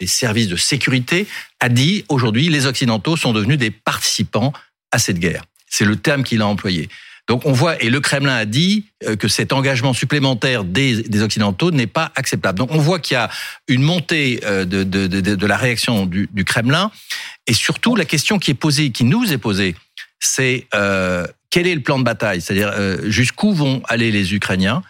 des 0.00 0.06
services 0.06 0.48
de 0.48 0.56
sécurité, 0.56 1.26
a 1.60 1.68
dit 1.68 2.04
aujourd'hui 2.08 2.48
les 2.48 2.66
Occidentaux 2.66 3.16
sont 3.16 3.32
devenus 3.32 3.58
des 3.58 3.70
participants 3.70 4.52
à 4.92 4.98
cette 4.98 5.18
guerre. 5.18 5.44
C'est 5.68 5.84
le 5.84 5.96
terme 5.96 6.22
qu'il 6.22 6.42
a 6.42 6.46
employé. 6.46 6.88
Donc 7.28 7.44
on 7.44 7.52
voit, 7.52 7.82
et 7.82 7.90
le 7.90 8.00
Kremlin 8.00 8.36
a 8.36 8.44
dit 8.44 8.86
euh, 9.04 9.16
que 9.16 9.26
cet 9.26 9.52
engagement 9.52 9.92
supplémentaire 9.92 10.64
des, 10.64 11.22
Occidentaux 11.22 11.72
n'est 11.72 11.88
pas 11.88 12.12
acceptable. 12.14 12.58
Donc 12.58 12.70
on 12.70 12.78
voit 12.78 13.00
qu'il 13.00 13.14
y 13.14 13.18
a 13.18 13.30
une 13.68 13.82
montée 13.82 14.40
euh, 14.44 14.64
de, 14.64 15.46
la 15.46 15.56
réaction 15.56 16.06
du, 16.06 16.28
Kremlin, 16.44 16.90
et 17.46 17.52
surtout 17.52 17.96
la 17.96 18.04
question 18.04 18.38
qui 18.38 18.52
est 18.52 18.54
posée, 18.54 18.90
qui 18.90 19.04
nous 19.04 19.32
est 19.32 19.38
posée, 19.38 19.74
c'est 20.20 20.66
euh, 20.74 21.26
quel 21.50 21.66
est 21.66 21.74
le 21.74 21.80
plan 21.80 21.98
de 21.98 22.04
bataille? 22.04 22.40
C'est-à-dire 22.40 22.72
jusqu'où 23.10 23.52
vont 23.52 23.82
aller 23.88 24.10
les 24.10 24.34
Ukrainiens? 24.34 24.82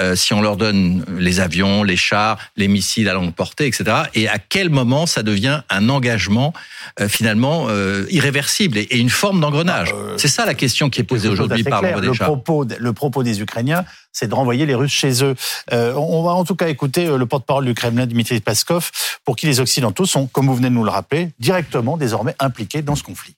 Euh, 0.00 0.16
si 0.16 0.32
on 0.34 0.40
leur 0.40 0.56
donne 0.56 1.04
les 1.18 1.40
avions, 1.40 1.82
les 1.82 1.96
chars, 1.96 2.38
les 2.56 2.68
missiles 2.68 3.08
à 3.08 3.14
longue 3.14 3.34
portée, 3.34 3.66
etc. 3.66 3.84
Et 4.14 4.28
à 4.28 4.38
quel 4.38 4.70
moment 4.70 5.06
ça 5.06 5.22
devient 5.22 5.62
un 5.68 5.88
engagement 5.88 6.52
euh, 7.00 7.08
finalement 7.08 7.66
euh, 7.68 8.06
irréversible 8.10 8.78
et, 8.78 8.98
une 8.98 9.10
forme 9.10 9.40
d'engrenage 9.40 9.94
ah, 9.94 10.14
C'est 10.16 10.28
ça 10.28 10.46
la 10.46 10.54
question 10.54 10.90
qui 10.90 11.00
est 11.00 11.04
posée 11.04 11.28
aujourd'hui 11.28 11.64
par 11.64 11.82
le 11.82 12.00
le 12.00 12.12
propos, 12.12 12.64
le 12.64 12.92
propos 12.92 13.22
des 13.22 13.40
Ukrainiens, 13.40 13.84
c'est 14.12 14.28
de 14.28 14.34
renvoyer 14.34 14.66
les 14.66 14.74
Russes 14.74 14.92
chez 14.92 15.22
eux. 15.22 15.34
on 15.70 16.22
va 16.22 16.32
en 16.32 16.44
tout 16.44 16.54
cas 16.54 16.68
écouter 16.68 17.06
le 17.06 17.26
porte-parole 17.26 17.64
du 17.64 17.74
Kremlin, 17.74 18.06
Dmitry 18.06 18.40
Peskov, 18.40 18.90
pour 19.24 19.36
qui 19.36 19.46
les 19.46 19.60
Occidentaux 19.60 20.06
sont, 20.06 20.26
comme 20.26 20.46
vous 20.46 20.54
venez 20.54 20.70
de 20.70 20.74
nous 20.74 20.84
le 20.84 20.90
rappeler, 20.90 21.30
directement 21.38 21.96
désormais 21.96 22.34
impliqués 22.38 22.82
dans 22.82 22.96
ce 22.96 23.02
conflit. 23.02 23.36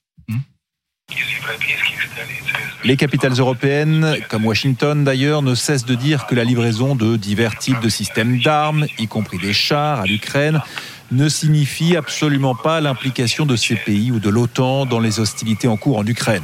Les 2.83 2.97
capitales 2.97 3.33
européennes, 3.33 4.17
comme 4.29 4.45
Washington 4.45 5.03
d'ailleurs, 5.03 5.41
ne 5.41 5.55
cessent 5.55 5.85
de 5.85 5.95
dire 5.95 6.25
que 6.25 6.35
la 6.35 6.43
livraison 6.43 6.95
de 6.95 7.15
divers 7.15 7.57
types 7.57 7.79
de 7.79 7.89
systèmes 7.89 8.39
d'armes, 8.39 8.87
y 8.99 9.07
compris 9.07 9.37
des 9.37 9.53
chars, 9.53 10.01
à 10.01 10.05
l'Ukraine, 10.05 10.61
ne 11.11 11.29
signifie 11.29 11.95
absolument 11.95 12.55
pas 12.55 12.81
l'implication 12.81 13.45
de 13.45 13.55
ces 13.55 13.75
pays 13.75 14.11
ou 14.11 14.19
de 14.19 14.29
l'OTAN 14.29 14.85
dans 14.85 14.99
les 14.99 15.19
hostilités 15.19 15.67
en 15.67 15.77
cours 15.77 15.97
en 15.97 16.05
Ukraine. 16.05 16.43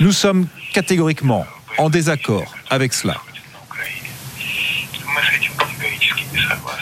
Nous 0.00 0.12
sommes 0.12 0.46
catégoriquement 0.72 1.46
en 1.78 1.90
désaccord 1.90 2.52
avec 2.70 2.92
cela. 2.92 3.20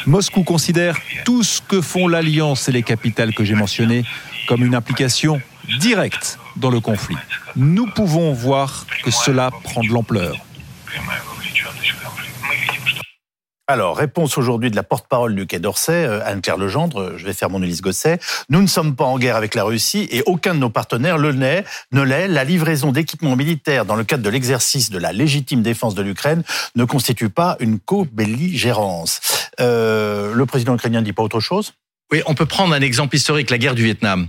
Moscou 0.06 0.42
considère 0.42 0.96
tout 1.24 1.42
ce 1.42 1.60
que 1.60 1.80
font 1.80 2.08
l'Alliance 2.08 2.68
et 2.68 2.72
les 2.72 2.82
capitales 2.82 3.34
que 3.34 3.44
j'ai 3.44 3.54
mentionnées 3.54 4.04
comme 4.52 4.66
une 4.66 4.74
implication 4.74 5.40
directe 5.80 6.38
dans 6.56 6.68
le 6.68 6.78
conflit. 6.78 7.16
Nous 7.56 7.86
pouvons 7.86 8.34
voir 8.34 8.84
que 9.02 9.10
cela 9.10 9.50
prend 9.64 9.80
de 9.80 9.88
l'ampleur. 9.88 10.36
Alors, 13.66 13.96
réponse 13.96 14.36
aujourd'hui 14.36 14.70
de 14.70 14.76
la 14.76 14.82
porte-parole 14.82 15.34
du 15.34 15.46
Quai 15.46 15.58
d'Orsay, 15.58 16.04
euh, 16.04 16.20
Anne-Claire 16.26 16.58
Legendre, 16.58 17.14
je 17.16 17.24
vais 17.24 17.32
faire 17.32 17.48
mon 17.48 17.62
Ulysse 17.62 17.80
Gosset. 17.80 18.18
Nous 18.50 18.60
ne 18.60 18.66
sommes 18.66 18.94
pas 18.94 19.04
en 19.04 19.18
guerre 19.18 19.36
avec 19.36 19.54
la 19.54 19.64
Russie 19.64 20.06
et 20.10 20.22
aucun 20.26 20.54
de 20.54 20.58
nos 20.58 20.68
partenaires 20.68 21.16
le 21.16 21.30
l'est, 21.30 21.64
ne 21.90 22.02
l'est. 22.02 22.28
La 22.28 22.44
livraison 22.44 22.92
d'équipements 22.92 23.36
militaires 23.36 23.86
dans 23.86 23.96
le 23.96 24.04
cadre 24.04 24.22
de 24.22 24.28
l'exercice 24.28 24.90
de 24.90 24.98
la 24.98 25.14
légitime 25.14 25.62
défense 25.62 25.94
de 25.94 26.02
l'Ukraine 26.02 26.42
ne 26.76 26.84
constitue 26.84 27.30
pas 27.30 27.56
une 27.58 27.80
co-belligérance. 27.80 29.48
Euh, 29.60 30.34
le 30.34 30.44
président 30.44 30.74
ukrainien 30.74 31.00
ne 31.00 31.06
dit 31.06 31.14
pas 31.14 31.22
autre 31.22 31.40
chose? 31.40 31.72
Oui, 32.12 32.20
on 32.26 32.34
peut 32.34 32.46
prendre 32.46 32.74
un 32.74 32.80
exemple 32.82 33.16
historique, 33.16 33.48
la 33.50 33.56
guerre 33.56 33.74
du 33.74 33.84
Vietnam. 33.84 34.28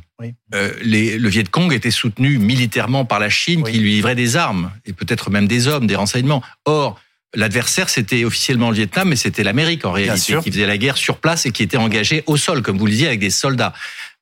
Euh, 0.54 0.72
le 0.82 1.28
Viet 1.28 1.44
Cong 1.44 1.74
était 1.74 1.92
soutenu 1.92 2.38
militairement 2.38 3.04
par 3.04 3.20
la 3.20 3.30
Chine 3.30 3.62
qui 3.63 3.78
lui 3.78 3.92
livrait 3.92 4.16
des 4.16 4.38
armes 4.38 4.72
et 4.86 4.94
peut-être 4.94 5.30
même 5.30 5.48
des 5.50 5.68
hommes, 5.68 5.86
des 5.86 5.98
renseignements. 5.98 6.42
Or, 6.63 6.98
l'adversaire, 7.36 7.90
c'était 7.90 8.24
officiellement 8.24 8.70
le 8.70 8.78
Vietnam, 8.78 9.10
mais 9.10 9.18
c'était 9.18 9.44
l'Amérique 9.44 9.84
en 9.84 9.92
réalité 9.92 10.38
qui 10.42 10.50
faisait 10.50 10.66
la 10.66 10.78
guerre 10.78 10.96
sur 10.96 11.18
place 11.18 11.46
et 11.46 11.52
qui 11.52 11.62
était 11.62 11.75
engagée 11.75 12.24
au 12.25 12.38
sol, 12.38 12.62
comme 12.62 12.78
vous 12.78 12.86
le 12.86 12.92
disiez, 12.92 13.08
avec 13.08 13.20
des 13.20 13.30
soldats. 13.30 13.74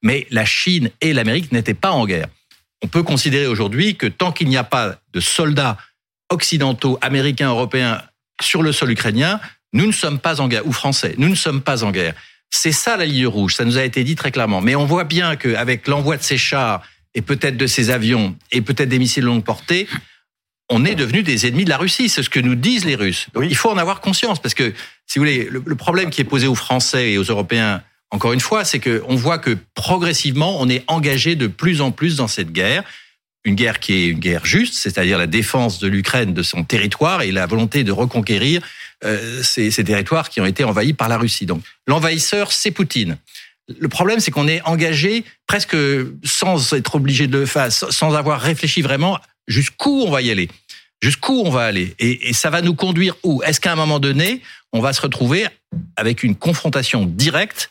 Mais 0.01 0.25
la 0.31 0.43
Chine 0.43 0.89
et 0.99 1.13
l'Amérique 1.13 1.51
n'étaient 1.51 1.75
pas 1.75 1.91
en 1.91 2.07
guerre. 2.07 2.27
On 2.81 2.87
peut 2.87 3.03
considérer 3.03 3.45
aujourd'hui 3.45 3.95
que 3.95 4.07
tant 4.07 4.31
qu'il 4.31 4.49
n'y 4.49 4.57
a 4.57 4.63
pas 4.63 4.95
de 5.13 5.19
soldats 5.19 5.77
occidentaux, 6.29 6.97
américains, 7.01 7.49
européens 7.49 8.01
sur 8.41 8.63
le 8.63 8.71
sol 8.71 8.89
ukrainien, 8.89 9.39
nous 9.73 9.85
ne 9.85 9.91
sommes 9.91 10.17
pas 10.17 10.41
en 10.41 10.47
guerre, 10.47 10.65
ou 10.65 10.71
français, 10.71 11.13
nous 11.19 11.29
ne 11.29 11.35
sommes 11.35 11.61
pas 11.61 11.83
en 11.83 11.91
guerre. 11.91 12.15
C'est 12.51 12.73
ça 12.73 12.97
la 12.97 13.05
ligne 13.05 13.27
rouge, 13.27 13.55
ça 13.55 13.65
nous 13.65 13.77
a 13.77 13.83
été 13.83 14.03
dit 14.03 14.15
très 14.15 14.31
clairement. 14.31 14.61
Mais 14.61 14.75
on 14.75 14.85
voit 14.85 15.05
bien 15.05 15.35
qu'avec 15.37 15.87
l'envoi 15.87 16.17
de 16.17 16.23
ces 16.23 16.37
chars 16.37 16.83
et 17.15 17.21
peut-être 17.21 17.57
de 17.57 17.65
ces 17.65 17.89
avions 17.89 18.35
et 18.51 18.61
peut-être 18.61 18.89
des 18.89 18.99
missiles 18.99 19.23
longue 19.23 19.43
portée, 19.43 19.87
on 20.69 20.85
est 20.85 20.95
devenu 20.95 21.23
des 21.23 21.47
ennemis 21.47 21.65
de 21.65 21.69
la 21.69 21.77
Russie. 21.77 22.09
C'est 22.09 22.23
ce 22.23 22.29
que 22.29 22.39
nous 22.39 22.55
disent 22.55 22.85
les 22.85 22.95
Russes. 22.95 23.27
Il 23.41 23.55
faut 23.55 23.69
en 23.69 23.77
avoir 23.77 24.01
conscience 24.01 24.41
parce 24.41 24.53
que, 24.53 24.73
si 25.07 25.19
vous 25.19 25.25
voulez, 25.25 25.49
le, 25.49 25.75
problème 25.75 26.09
qui 26.09 26.21
est 26.21 26.25
posé 26.25 26.47
aux 26.47 26.55
Français 26.55 27.11
et 27.11 27.17
aux 27.17 27.23
Européens, 27.23 27.81
encore 28.09 28.33
une 28.33 28.39
fois, 28.39 28.65
c'est 28.65 28.79
qu'on 28.79 29.15
voit 29.15 29.37
que 29.37 29.57
progressivement, 29.73 30.61
on 30.61 30.69
est 30.69 30.83
engagé 30.87 31.35
de 31.35 31.47
plus 31.47 31.81
en 31.81 31.91
plus 31.91 32.17
dans 32.17 32.27
cette 32.27 32.51
guerre 32.51 32.83
une 33.43 33.55
guerre 33.55 33.79
qui 33.79 33.93
est 33.93 34.07
une 34.07 34.19
guerre 34.19 34.45
juste, 34.45 34.75
c'est-à-dire 34.75 35.17
la 35.17 35.27
défense 35.27 35.79
de 35.79 35.87
l'Ukraine 35.87 36.33
de 36.33 36.43
son 36.43 36.63
territoire 36.63 37.21
et 37.21 37.31
la 37.31 37.45
volonté 37.45 37.83
de 37.83 37.91
reconquérir 37.91 38.61
euh, 39.03 39.41
ces, 39.41 39.71
ces, 39.71 39.83
territoires 39.83 40.29
qui 40.29 40.41
ont 40.41 40.45
été 40.45 40.63
envahis 40.63 40.93
par 40.93 41.09
la 41.09 41.17
Russie. 41.17 41.45
Donc 41.45 41.63
l'envahisseur, 41.87 42.51
c'est 42.51 42.71
Poutine. 42.71 43.17
Le 43.79 43.87
problème, 43.87 44.19
c'est 44.19 44.31
qu'on 44.31 44.47
est 44.47 44.61
engagé 44.63 45.23
presque 45.47 45.75
sans 46.23 46.73
être 46.73 46.95
obligé 46.95 47.27
de 47.27 47.39
le 47.39 47.45
faire, 47.45 47.71
sans 47.71 48.13
avoir 48.13 48.41
réfléchi 48.41 48.81
vraiment 48.81 49.19
jusqu'où 49.47 50.03
on 50.05 50.11
va 50.11 50.21
y 50.21 50.29
aller, 50.29 50.49
jusqu'où 51.01 51.41
on 51.45 51.49
va 51.49 51.65
aller, 51.65 51.95
et, 51.99 52.29
et 52.29 52.33
ça 52.33 52.49
va 52.49 52.61
nous 52.61 52.75
conduire 52.75 53.15
où? 53.23 53.41
Est-ce 53.43 53.59
qu'à 53.59 53.71
un 53.71 53.75
moment 53.75 53.99
donné, 53.99 54.41
on 54.73 54.81
va 54.81 54.93
se 54.93 55.01
retrouver 55.01 55.47
avec 55.95 56.23
une 56.23 56.35
confrontation 56.35 57.05
directe, 57.05 57.69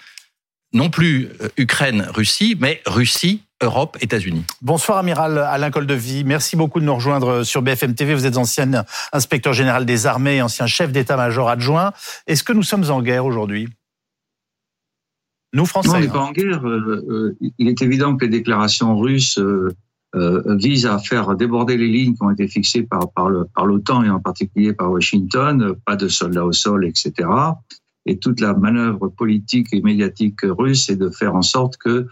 non 0.73 0.91
plus 0.91 1.29
euh, 1.41 1.49
Ukraine-Russie, 1.57 2.57
mais 2.59 2.83
Russie 2.87 3.43
Europe, 3.63 3.99
États-Unis. 4.01 4.45
Bonsoir 4.63 4.99
amiral 4.99 5.39
Alain 5.39 5.71
Vie. 5.91 6.25
Merci 6.25 6.57
beaucoup 6.57 6.81
de 6.81 6.85
nous 6.85 6.95
rejoindre 6.95 7.43
sur 7.43 7.61
BFM 7.63 7.95
TV. 7.95 8.15
Vous 8.15 8.27
êtes 8.27 8.39
ancien 8.39 8.85
inspecteur 9.13 9.53
général 9.53 9.85
des 9.85 10.07
armées, 10.07 10.41
ancien 10.41 10.67
chef 10.67 10.93
d'état-major 10.93 11.49
adjoint. 11.49 11.93
Est-ce 12.27 12.43
que 12.43 12.53
nous 12.53 12.63
sommes 12.63 12.91
en 12.91 13.03
guerre 13.03 13.27
aujourd'hui? 13.27 13.69
Nous, 15.53 15.67
Français 15.67 15.89
Non, 15.89 15.95
on 15.95 16.01
n'est 16.01 16.09
pas 16.09 16.21
en 16.21 16.33
guerre. 16.33 16.67
Euh, 16.67 17.05
euh, 17.41 17.51
il 17.59 17.69
est 17.69 17.83
évident 17.83 18.17
que 18.17 18.25
les 18.25 18.31
déclarations 18.31 18.97
russes 18.99 19.39
euh, 19.39 19.75
visent 20.57 20.87
à 20.87 20.99
faire 20.99 21.35
déborder 21.35 21.77
les 21.77 21.89
lignes 21.89 22.15
qui 22.15 22.23
ont 22.23 22.31
été 22.31 22.49
fixées 22.49 22.83
par, 22.83 23.13
par 23.13 23.67
l'OTAN 23.67 24.05
et 24.05 24.11
en 24.11 24.21
particulier 24.21 24.73
par 24.73 24.91
Washington, 24.91 25.75
pas 25.85 25.97
de 25.97 26.09
soldats 26.09 26.45
au 26.45 26.53
sol, 26.53 26.87
etc. 26.87 27.29
Et 28.07 28.19
toute 28.19 28.41
la 28.41 28.55
manœuvre 28.55 29.09
politique 29.09 29.69
et 29.73 29.83
médiatique 29.83 30.41
russe 30.43 30.89
est 30.89 30.97
de 30.97 31.11
faire 31.11 31.35
en 31.35 31.43
sorte 31.43 31.77
que 31.77 32.07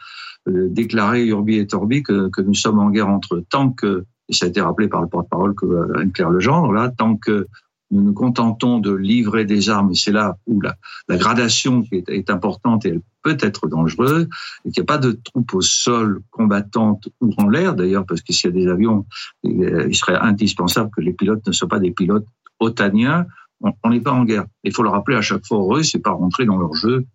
déclarer 0.49 1.27
Urbi 1.27 1.57
et 1.57 1.67
Torbi 1.67 2.03
que, 2.03 2.41
nous 2.41 2.55
sommes 2.55 2.79
en 2.79 2.91
guerre 2.91 3.09
entre 3.09 3.37
eux. 3.37 3.45
Tant 3.49 3.71
que, 3.71 4.05
et 4.29 4.33
ça 4.33 4.47
a 4.47 4.49
été 4.49 4.61
rappelé 4.61 4.89
par 4.89 5.03
le 5.03 5.09
porte-parole 5.09 5.55
que 5.55 5.67
euh, 5.67 5.99
Anne-Claire 5.99 6.31
Legendre, 6.31 6.73
là, 6.73 6.91
tant 6.91 7.17
que 7.17 7.47
nous 7.91 8.03
nous 8.03 8.13
contentons 8.13 8.81
de 8.81 8.93
livrer 8.93 9.47
des 9.47 9.71
armes, 9.71 9.93
et 9.93 9.95
c'est 9.95 10.13
là 10.13 10.37
où 10.47 10.61
la, 10.61 10.77
la 11.09 11.17
gradation 11.17 11.85
est, 11.91 12.07
est, 12.11 12.29
importante 12.29 12.85
et 12.85 12.91
elle 12.91 13.01
peut 13.23 13.39
être 13.41 13.67
dangereuse, 13.67 14.29
et 14.67 14.71
qu'il 14.71 14.83
n'y 14.83 14.85
a 14.85 14.93
pas 14.93 14.99
de 14.99 15.13
troupes 15.13 15.55
au 15.55 15.63
sol 15.63 16.21
combattantes 16.31 17.09
ou 17.23 17.33
en 17.39 17.49
l'air 17.49 17.75
d'ailleurs, 17.75 18.05
parce 18.05 18.21
que 18.21 18.35
s'il 18.35 18.51
y 18.51 18.53
a 18.53 18.65
des 18.65 18.71
avions, 18.71 19.07
il 19.43 19.95
serait 19.95 20.19
indispensable 20.19 20.91
que 20.95 21.01
les 21.01 21.15
pilotes 21.15 21.47
ne 21.47 21.53
soient 21.53 21.69
pas 21.69 21.81
des 21.81 21.93
pilotes 21.93 22.27
otaniens, 22.61 23.27
on 23.61 23.91
n'est 23.91 24.01
pas 24.01 24.13
en 24.13 24.25
guerre. 24.25 24.45
Il 24.65 24.73
faut 24.73 24.83
le 24.83 24.91
rappeler 24.91 25.17
à 25.17 25.23
chaque 25.23 25.47
fois, 25.47 25.79
eux, 25.79 25.83
c'est 25.83 25.99
pas 25.99 26.11
rentrer 26.11 26.45
dans 26.45 26.59
leur 26.59 26.75
jeu 26.75 27.07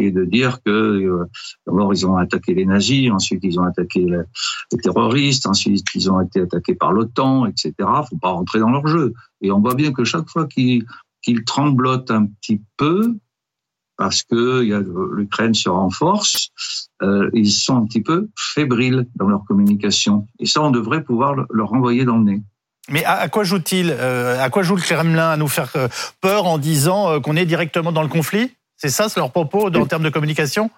qui 0.00 0.12
de 0.12 0.24
dire 0.24 0.62
que 0.64 0.70
euh, 0.70 1.26
d'abord 1.66 1.92
ils 1.92 2.06
ont 2.06 2.16
attaqué 2.16 2.54
les 2.54 2.66
nazis, 2.66 3.10
ensuite 3.10 3.40
ils 3.42 3.58
ont 3.60 3.64
attaqué 3.64 4.00
les 4.04 4.78
terroristes, 4.78 5.46
ensuite 5.46 5.86
ils 5.94 6.10
ont 6.10 6.20
été 6.20 6.40
attaqués 6.40 6.74
par 6.74 6.92
l'OTAN, 6.92 7.46
etc. 7.46 7.72
Faut 8.08 8.18
pas 8.20 8.30
rentrer 8.30 8.60
dans 8.60 8.70
leur 8.70 8.86
jeu. 8.86 9.12
Et 9.40 9.50
on 9.50 9.60
voit 9.60 9.74
bien 9.74 9.92
que 9.92 10.04
chaque 10.04 10.28
fois 10.28 10.46
qu'ils 10.46 10.84
qu'ils 11.22 11.44
tremblotent 11.44 12.10
un 12.10 12.26
petit 12.26 12.62
peu, 12.76 13.14
parce 13.96 14.22
que 14.22 14.62
l'Ukraine 15.14 15.52
se 15.52 15.68
renforce, 15.68 16.50
euh, 17.02 17.28
ils 17.34 17.50
sont 17.50 17.76
un 17.76 17.84
petit 17.84 18.00
peu 18.00 18.28
fébriles 18.34 19.06
dans 19.16 19.28
leur 19.28 19.44
communication. 19.44 20.26
Et 20.38 20.46
ça, 20.46 20.62
on 20.62 20.70
devrait 20.70 21.04
pouvoir 21.04 21.34
leur 21.50 21.68
renvoyer 21.68 22.06
dans 22.06 22.16
le 22.16 22.24
nez. 22.24 22.42
Mais 22.88 23.04
à, 23.04 23.28
quoi 23.28 23.44
joue-t-il 23.44 23.94
euh, 23.96 24.42
À 24.42 24.48
quoi 24.48 24.62
joue 24.62 24.74
le 24.74 24.80
Kremlin 24.80 25.28
À 25.28 25.36
nous 25.36 25.48
faire 25.48 25.70
euh, 25.76 25.88
peur 26.22 26.46
en 26.46 26.56
disant 26.56 27.20
qu'on 27.20 27.36
est 27.36 27.44
directement 27.44 27.92
dans 27.92 28.02
le 28.02 28.08
conflit? 28.08 28.50
C'est 28.80 28.88
ça, 28.88 29.10
c'est 29.10 29.20
leur 29.20 29.30
propos 29.30 29.66
en 29.66 29.86
termes 29.86 30.02
de 30.02 30.08
communication? 30.08 30.70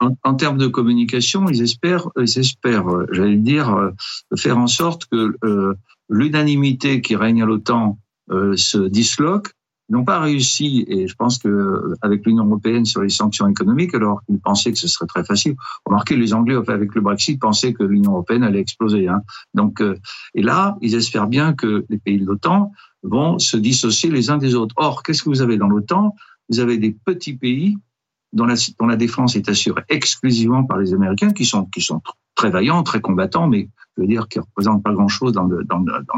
En, 0.00 0.34
termes 0.34 0.56
de 0.56 0.66
communication, 0.66 1.48
ils 1.48 1.62
espèrent, 1.62 2.08
ils 2.18 2.38
espèrent, 2.38 2.88
euh, 2.88 3.06
j'allais 3.12 3.36
dire, 3.36 3.74
euh, 3.74 3.90
faire 4.36 4.58
en 4.58 4.66
sorte 4.66 5.06
que 5.06 5.36
euh, 5.44 5.74
l'unanimité 6.08 7.00
qui 7.02 7.14
règne 7.14 7.42
à 7.42 7.46
l'OTAN 7.46 7.98
se 8.28 8.88
disloque. 8.88 9.52
Ils 9.88 9.92
n'ont 9.92 10.04
pas 10.04 10.18
réussi, 10.18 10.84
et 10.88 11.06
je 11.06 11.14
pense 11.14 11.38
que 11.38 11.94
avec 12.02 12.26
l'Union 12.26 12.44
européenne 12.44 12.84
sur 12.84 13.02
les 13.02 13.08
sanctions 13.08 13.46
économiques, 13.46 13.94
alors 13.94 14.20
qu'ils 14.24 14.40
pensaient 14.40 14.72
que 14.72 14.78
ce 14.78 14.88
serait 14.88 15.06
très 15.06 15.24
facile. 15.24 15.54
Remarquez, 15.84 16.16
les 16.16 16.34
Anglais, 16.34 16.56
avec 16.66 16.94
le 16.94 17.00
Brexit, 17.02 17.40
pensaient 17.40 17.72
que 17.72 17.84
l'Union 17.84 18.12
européenne 18.12 18.42
allait 18.42 18.60
exploser. 18.60 19.06
Hein. 19.06 19.22
Donc, 19.54 19.80
et 20.34 20.42
là, 20.42 20.76
ils 20.80 20.96
espèrent 20.96 21.28
bien 21.28 21.52
que 21.52 21.84
les 21.88 21.98
pays 21.98 22.18
de 22.18 22.26
l'OTAN 22.26 22.72
vont 23.04 23.38
se 23.38 23.56
dissocier 23.56 24.10
les 24.10 24.30
uns 24.30 24.38
des 24.38 24.56
autres. 24.56 24.74
Or, 24.76 25.04
qu'est-ce 25.04 25.22
que 25.22 25.28
vous 25.28 25.42
avez 25.42 25.56
dans 25.56 25.68
l'OTAN? 25.68 26.16
Vous 26.48 26.60
avez 26.60 26.78
des 26.78 26.92
petits 26.92 27.34
pays 27.34 27.76
dont 28.32 28.46
la, 28.46 28.96
défense 28.96 29.36
est 29.36 29.48
assurée 29.48 29.82
exclusivement 29.88 30.64
par 30.64 30.78
les 30.78 30.92
Américains, 30.92 31.32
qui 31.32 31.44
sont, 31.44 31.68
très 32.34 32.50
vaillants, 32.50 32.82
très 32.82 33.00
combattants, 33.00 33.48
mais 33.48 33.70
je 33.96 34.02
veux 34.02 34.08
dire 34.08 34.28
qui 34.28 34.38
représentent 34.38 34.82
pas 34.82 34.92
grand-chose 34.92 35.32
dans 35.32 35.44
le, 35.46 35.64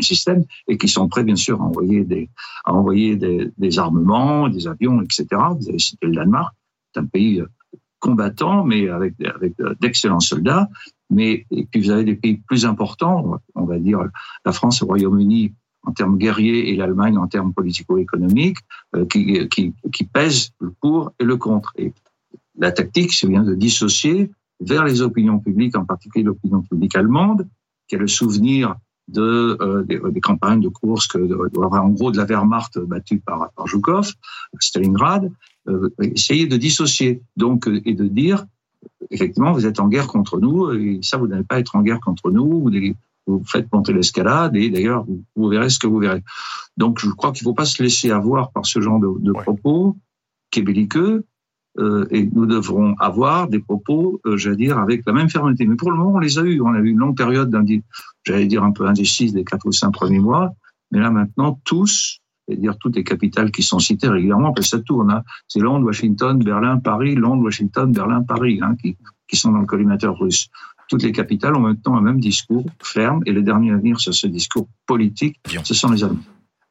système 0.01 0.45
et 0.67 0.79
qui 0.79 0.89
sont 0.89 1.09
prêts, 1.09 1.23
bien 1.23 1.37
sûr, 1.37 1.63
à 1.63 2.73
envoyer 2.73 3.17
des, 3.17 3.79
armements, 3.79 4.49
des 4.49 4.67
avions, 4.67 5.01
etc. 5.03 5.27
Vous 5.59 5.69
avez 5.69 5.79
cité 5.79 6.07
le 6.07 6.15
Danemark, 6.15 6.55
c'est 6.93 7.01
un 7.01 7.07
pays 7.07 7.43
combattant, 8.01 8.65
mais 8.65 8.89
avec, 8.89 9.15
avec 9.21 9.55
d'excellents 9.81 10.21
soldats. 10.21 10.69
Mais 11.11 11.47
et 11.51 11.67
puis 11.67 11.81
vous 11.81 11.91
avez 11.91 12.05
des 12.05 12.17
pays 12.17 12.37
plus 12.37 12.67
importants, 12.67 13.41
on 13.55 13.65
va 13.65 13.79
dire 13.79 14.01
la 14.45 14.53
France, 14.53 14.81
le 14.81 14.87
Royaume-Uni, 14.87 15.55
en 15.85 15.93
termes 15.93 16.19
guerriers 16.19 16.71
et 16.71 16.77
l'Allemagne 16.77 17.17
en 17.17 17.27
termes 17.27 17.53
politico-économiques 17.53 18.59
euh, 18.95 19.07
qui, 19.07 19.49
qui, 19.49 20.05
pèsent 20.05 20.51
le 20.61 20.71
pour 20.81 21.13
et 21.19 21.25
le 21.25 21.37
contre. 21.37 21.73
Et 21.77 21.93
la 22.59 22.73
tactique, 22.73 23.13
c'est 23.13 23.29
bien 23.29 23.43
de 23.43 23.55
dissocier 23.55 24.31
vers 24.61 24.85
les 24.85 25.03
opinions 25.03 25.39
publiques, 25.39 25.77
en 25.77 25.85
particulier 25.85 26.25
l'opinion 26.25 26.63
publique 26.63 26.97
allemande, 26.97 27.47
qui 27.87 27.95
a 27.95 27.99
le 27.99 28.09
souvenir 28.09 28.75
euh, 29.17 29.85
des, 29.85 30.21
campagnes 30.21 30.61
de 30.61 30.69
course 30.69 31.09
en 31.57 31.89
gros 31.89 32.11
de 32.11 32.19
la 32.19 32.27
Wehrmacht 32.27 32.79
battue 32.79 33.21
par, 33.21 33.51
par 33.53 33.67
Zhukov, 33.67 34.13
Stalingrad, 34.61 35.31
euh, 35.69 35.89
essayer 36.03 36.47
de 36.47 36.57
dissocier 36.59 37.23
donc 37.37 37.71
et 37.87 37.95
de 37.95 38.07
dire 38.07 38.45
effectivement 39.11 39.53
vous 39.53 39.67
êtes 39.67 39.81
en 39.81 39.89
guerre 39.89 40.09
contre 40.09 40.39
nous 40.39 40.71
et 40.73 41.01
ça 41.03 41.17
vous 41.17 41.27
n'allez 41.27 41.43
pas 41.43 41.59
être 41.59 41.75
en 41.75 41.83
guerre 41.83 42.01
contre 42.01 42.31
nous 42.31 42.71
vous 43.29 43.43
faites 43.47 43.73
monter 43.73 43.93
l'escalade 43.93 44.57
et 44.57 44.71
d'ailleurs, 44.71 45.05
vous, 45.37 45.49
verrez 45.49 45.69
ce 45.69 45.79
que 45.79 45.87
vous 45.87 45.99
verrez. 45.99 46.23
Donc, 46.77 46.99
je 46.99 47.11
crois 47.11 47.33
qu'il 47.33 47.47
ne 47.47 47.51
faut 47.51 47.55
pas 47.55 47.65
se 47.65 47.83
laisser 47.83 48.11
avoir 48.11 48.51
par 48.53 48.67
ce 48.67 48.81
genre 48.81 48.99
de, 48.99 49.09
de 49.21 49.33
propos 49.33 49.97
qui 50.51 50.61
est 50.61 50.63
belliqueux. 50.63 51.25
Euh, 51.79 52.07
et 52.11 52.27
nous 52.27 52.47
devrons 52.47 52.97
avoir 52.99 53.49
des 53.49 53.61
propos, 53.61 54.21
euh, 54.27 54.37
j'allais 54.37 54.57
dire, 54.57 54.79
avec 54.79 55.03
la 55.07 55.13
même 55.13 55.29
fermeté. 55.29 55.65
Mais 55.65 55.77
pour 55.77 55.93
le 55.93 55.97
moment, 55.97 56.15
on 56.15 56.19
les 56.19 56.39
a 56.39 56.43
eus. 56.43 56.61
On 56.61 56.75
a 56.75 56.79
eu 56.79 56.89
une 56.89 56.99
longue 56.99 57.17
période, 57.17 57.55
j'allais 58.25 58.47
dire, 58.47 58.65
un 58.65 58.73
peu 58.73 58.87
indécise 58.87 59.33
des 59.33 59.45
quatre 59.45 59.67
ou 59.67 59.73
cinq 59.73 59.93
premiers 59.93 60.19
mois. 60.19 60.53
Mais 60.91 60.99
là, 60.99 61.11
maintenant, 61.11 61.61
tous, 61.65 62.21
c'est-à-dire 62.49 62.77
toutes 62.79 62.97
les 62.97 63.05
capitales 63.05 63.53
qui 63.53 63.63
sont 63.63 63.79
citées 63.79 64.09
régulièrement, 64.09 64.53
parce 64.53 64.71
que 64.71 64.79
ça 64.79 64.83
tourne. 64.83 65.23
C'est 65.47 65.61
Londres, 65.61 65.87
Washington, 65.87 66.43
Berlin, 66.43 66.79
Paris, 66.79 67.15
Londres, 67.15 67.45
Washington, 67.45 67.93
Berlin, 67.93 68.23
Paris, 68.23 68.59
hein, 68.61 68.75
qui, 68.83 68.97
qui 69.29 69.37
sont 69.37 69.53
dans 69.53 69.61
le 69.61 69.67
collimateur 69.67 70.19
russe 70.19 70.49
toutes 70.88 71.02
les 71.02 71.12
capitales 71.12 71.54
ont 71.54 71.61
maintenant 71.61 71.97
un 71.97 72.00
même 72.00 72.21
discours 72.21 72.64
ferme 72.83 73.23
et 73.26 73.33
le 73.33 73.42
dernier 73.42 73.73
à 73.73 73.76
venir 73.76 74.00
sur 74.00 74.14
ce 74.14 74.26
discours 74.26 74.66
politique, 74.87 75.37
ce 75.62 75.75
sont 75.75 75.90
les 75.90 76.02
Allemands. 76.02 76.18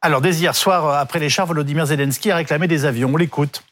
Alors, 0.00 0.20
dès 0.20 0.36
hier 0.36 0.54
soir, 0.54 0.86
euh, 0.86 1.00
après 1.00 1.18
les 1.18 1.28
chars, 1.28 1.46
Volodymyr 1.46 1.86
Zelensky 1.86 2.30
a 2.30 2.36
réclamé 2.36 2.68
des 2.68 2.84
avions. 2.84 3.10
On 3.12 3.16
l'écoute. 3.16 3.64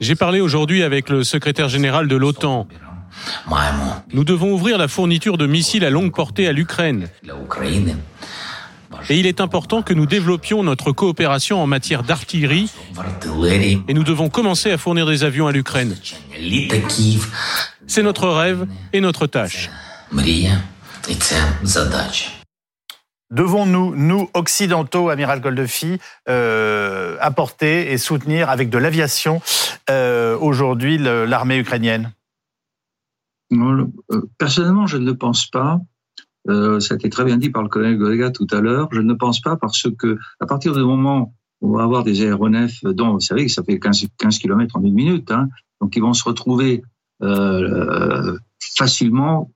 J'ai 0.00 0.14
parlé 0.14 0.40
aujourd'hui 0.40 0.82
avec 0.82 1.08
le 1.08 1.24
secrétaire 1.24 1.68
général 1.68 2.08
de 2.08 2.16
l'OTAN. 2.16 2.68
Nous 4.12 4.24
devons 4.24 4.52
ouvrir 4.52 4.76
la 4.76 4.88
fourniture 4.88 5.38
de 5.38 5.46
missiles 5.46 5.84
à 5.84 5.90
longue 5.90 6.12
portée 6.14 6.46
à 6.46 6.52
l'Ukraine. 6.52 7.08
Et 9.10 9.18
il 9.18 9.26
est 9.26 9.40
important 9.40 9.82
que 9.82 9.92
nous 9.92 10.06
développions 10.06 10.62
notre 10.62 10.92
coopération 10.92 11.62
en 11.62 11.66
matière 11.66 12.02
d'artillerie 12.02 12.70
et 13.88 13.94
nous 13.94 14.04
devons 14.04 14.28
commencer 14.28 14.70
à 14.70 14.78
fournir 14.78 15.06
des 15.06 15.24
avions 15.24 15.46
à 15.46 15.52
l'Ukraine. 15.52 15.96
C'est 17.86 18.02
notre 18.02 18.28
rêve 18.28 18.66
et 18.92 19.00
notre 19.00 19.26
tâche. 19.26 19.70
Devons-nous, 23.30 23.96
nous 23.96 24.30
occidentaux, 24.34 25.08
amiral 25.08 25.40
Goldefi, 25.40 25.98
euh, 26.28 27.16
apporter 27.20 27.92
et 27.92 27.98
soutenir 27.98 28.48
avec 28.48 28.70
de 28.70 28.78
l'aviation 28.78 29.42
euh, 29.90 30.38
aujourd'hui 30.38 30.98
l'armée 30.98 31.58
ukrainienne? 31.58 32.12
Euh, 33.52 33.86
Personnellement, 34.38 34.86
je 34.86 34.98
ne 34.98 35.06
le 35.06 35.16
pense 35.16 35.46
pas. 35.46 35.80
Euh, 36.48 36.78
ça 36.80 36.94
a 36.94 36.96
été 36.96 37.08
très 37.08 37.24
bien 37.24 37.38
dit 37.38 37.50
par 37.50 37.62
le 37.62 37.68
colonel 37.68 37.96
Golega 37.96 38.30
tout 38.30 38.46
à 38.50 38.60
l'heure. 38.60 38.88
Je 38.92 39.00
ne 39.00 39.14
pense 39.14 39.40
pas 39.40 39.56
parce 39.56 39.86
que 39.98 40.18
à 40.40 40.46
partir 40.46 40.72
du 40.74 40.80
moment 40.80 41.34
où 41.60 41.74
on 41.74 41.78
va 41.78 41.84
avoir 41.84 42.04
des 42.04 42.22
aéronefs 42.22 42.84
dont 42.84 43.12
vous 43.12 43.20
savez 43.20 43.46
que 43.46 43.52
ça 43.52 43.62
fait 43.62 43.78
15, 43.78 44.06
15 44.18 44.38
km 44.38 44.76
en 44.76 44.82
une 44.82 44.94
minute, 44.94 45.30
hein, 45.30 45.48
donc 45.80 45.96
ils 45.96 46.02
vont 46.02 46.12
se 46.12 46.24
retrouver 46.24 46.82
euh, 47.22 48.36
facilement 48.76 49.50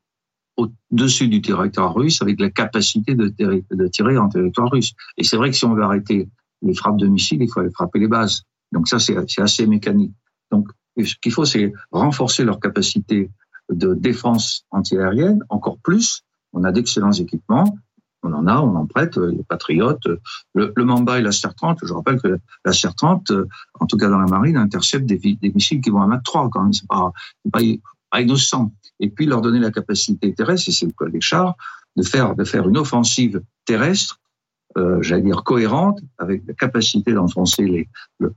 au-dessus 0.57 1.29
du 1.29 1.43
territoire 1.43 1.95
russe 1.95 2.23
avec 2.23 2.41
la 2.41 2.51
capacité 2.51 3.15
de, 3.15 3.29
de 3.39 3.89
tirer 3.89 4.19
en 4.19 4.29
territoire 4.29 4.71
russe. 4.71 4.93
Et 5.17 5.25
c'est 5.25 5.37
vrai 5.37 5.51
que 5.51 5.57
si 5.57 5.65
on 5.65 5.75
veut 5.75 5.83
arrêter 5.83 6.29
les 6.63 6.75
frappes 6.75 6.97
de 6.97 7.07
missiles, 7.07 7.43
il 7.43 7.49
faut 7.51 7.61
aller 7.61 7.71
frapper 7.71 8.01
les 8.01 8.09
bases. 8.09 8.43
Donc 8.73 8.89
ça, 8.89 8.99
c'est 8.99 9.17
assez 9.39 9.67
mécanique. 9.67 10.13
Donc 10.51 10.69
ce 11.05 11.15
qu'il 11.21 11.33
faut, 11.33 11.45
c'est 11.45 11.73
renforcer 11.91 12.45
leur 12.45 12.59
capacité 12.59 13.31
de 13.71 13.95
défense 13.95 14.65
antiaérienne 14.71 15.41
encore 15.49 15.79
plus 15.79 16.25
on 16.53 16.65
a 16.65 16.73
d'excellents 16.73 17.13
équipements. 17.13 17.77
On 18.23 18.33
en 18.33 18.47
a, 18.47 18.61
on 18.61 18.75
en 18.75 18.87
prête, 18.87 19.17
euh, 19.17 19.31
les 19.31 19.45
Patriotes, 19.45 20.07
euh, 20.07 20.19
le, 20.55 20.85
Mamba 20.85 21.19
et 21.19 21.23
la 21.23 21.31
SR-30. 21.31 21.79
Je 21.85 21.93
rappelle 21.93 22.21
que 22.21 22.39
la 22.65 22.73
SR-30, 22.73 23.33
euh, 23.33 23.49
en 23.79 23.87
tout 23.87 23.97
cas 23.97 24.09
dans 24.09 24.19
la 24.19 24.27
marine, 24.27 24.57
intercepte 24.57 25.07
des, 25.07 25.39
missiles 25.55 25.81
qui 25.81 25.91
vont 25.91 26.03
à 26.03 26.07
Mach 26.07 26.23
3 26.25 26.51
quand 26.51 26.65
même. 26.65 26.73
Pas, 26.89 27.13
pas, 27.53 28.21
innocent. 28.21 28.73
Et 28.99 29.09
puis 29.09 29.27
leur 29.27 29.41
donner 29.41 29.61
la 29.61 29.71
capacité 29.71 30.35
terrestre, 30.35 30.69
et 30.69 30.73
c'est 30.73 30.87
le 30.87 30.93
cas 30.99 31.09
des 31.09 31.21
chars, 31.21 31.55
de 31.97 32.03
faire, 32.03 32.35
de 32.35 32.45
faire 32.45 32.69
une 32.69 32.77
offensive 32.77 33.43
terrestre, 33.65 34.19
j'allais 35.01 35.23
dire 35.23 35.43
cohérente, 35.43 36.01
avec 36.19 36.43
la 36.47 36.55
capacité 36.55 37.13
d'enfoncer 37.13 37.65
les, 37.65 37.89
les 38.21 38.29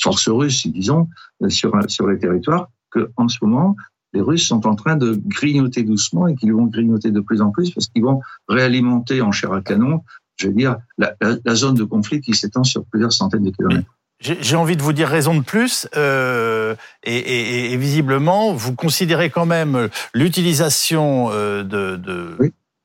forces 0.00 0.28
russes, 0.28 0.66
disons, 0.66 1.08
sur, 1.48 1.72
sur 1.88 2.08
les 2.08 2.18
territoires, 2.18 2.68
que 2.90 3.10
en 3.16 3.28
ce 3.28 3.38
moment, 3.42 3.76
les 4.16 4.22
Russes 4.22 4.46
sont 4.46 4.66
en 4.66 4.74
train 4.74 4.96
de 4.96 5.20
grignoter 5.26 5.82
doucement 5.82 6.26
et 6.26 6.34
qu'ils 6.34 6.54
vont 6.54 6.64
grignoter 6.64 7.10
de 7.10 7.20
plus 7.20 7.42
en 7.42 7.50
plus 7.50 7.70
parce 7.70 7.88
qu'ils 7.88 8.02
vont 8.02 8.20
réalimenter 8.48 9.20
en 9.20 9.30
chair 9.30 9.52
à 9.52 9.60
canon, 9.60 10.02
je 10.36 10.48
veux 10.48 10.54
dire, 10.54 10.78
la, 10.96 11.14
zone 11.54 11.74
de 11.74 11.84
conflit 11.84 12.20
qui 12.22 12.34
s'étend 12.34 12.64
sur 12.64 12.84
plusieurs 12.86 13.12
centaines 13.12 13.44
de 13.44 13.50
kilomètres. 13.50 13.90
J'ai 14.18 14.56
envie 14.56 14.78
de 14.78 14.82
vous 14.82 14.94
dire 14.94 15.08
raison 15.08 15.34
de 15.34 15.44
plus, 15.44 15.86
euh, 15.94 16.74
et, 17.02 17.76
visiblement, 17.76 18.54
vous 18.54 18.74
considérez 18.74 19.28
quand 19.28 19.44
même 19.44 19.90
l'utilisation 20.14 21.28
euh, 21.32 21.62
de, 21.62 22.38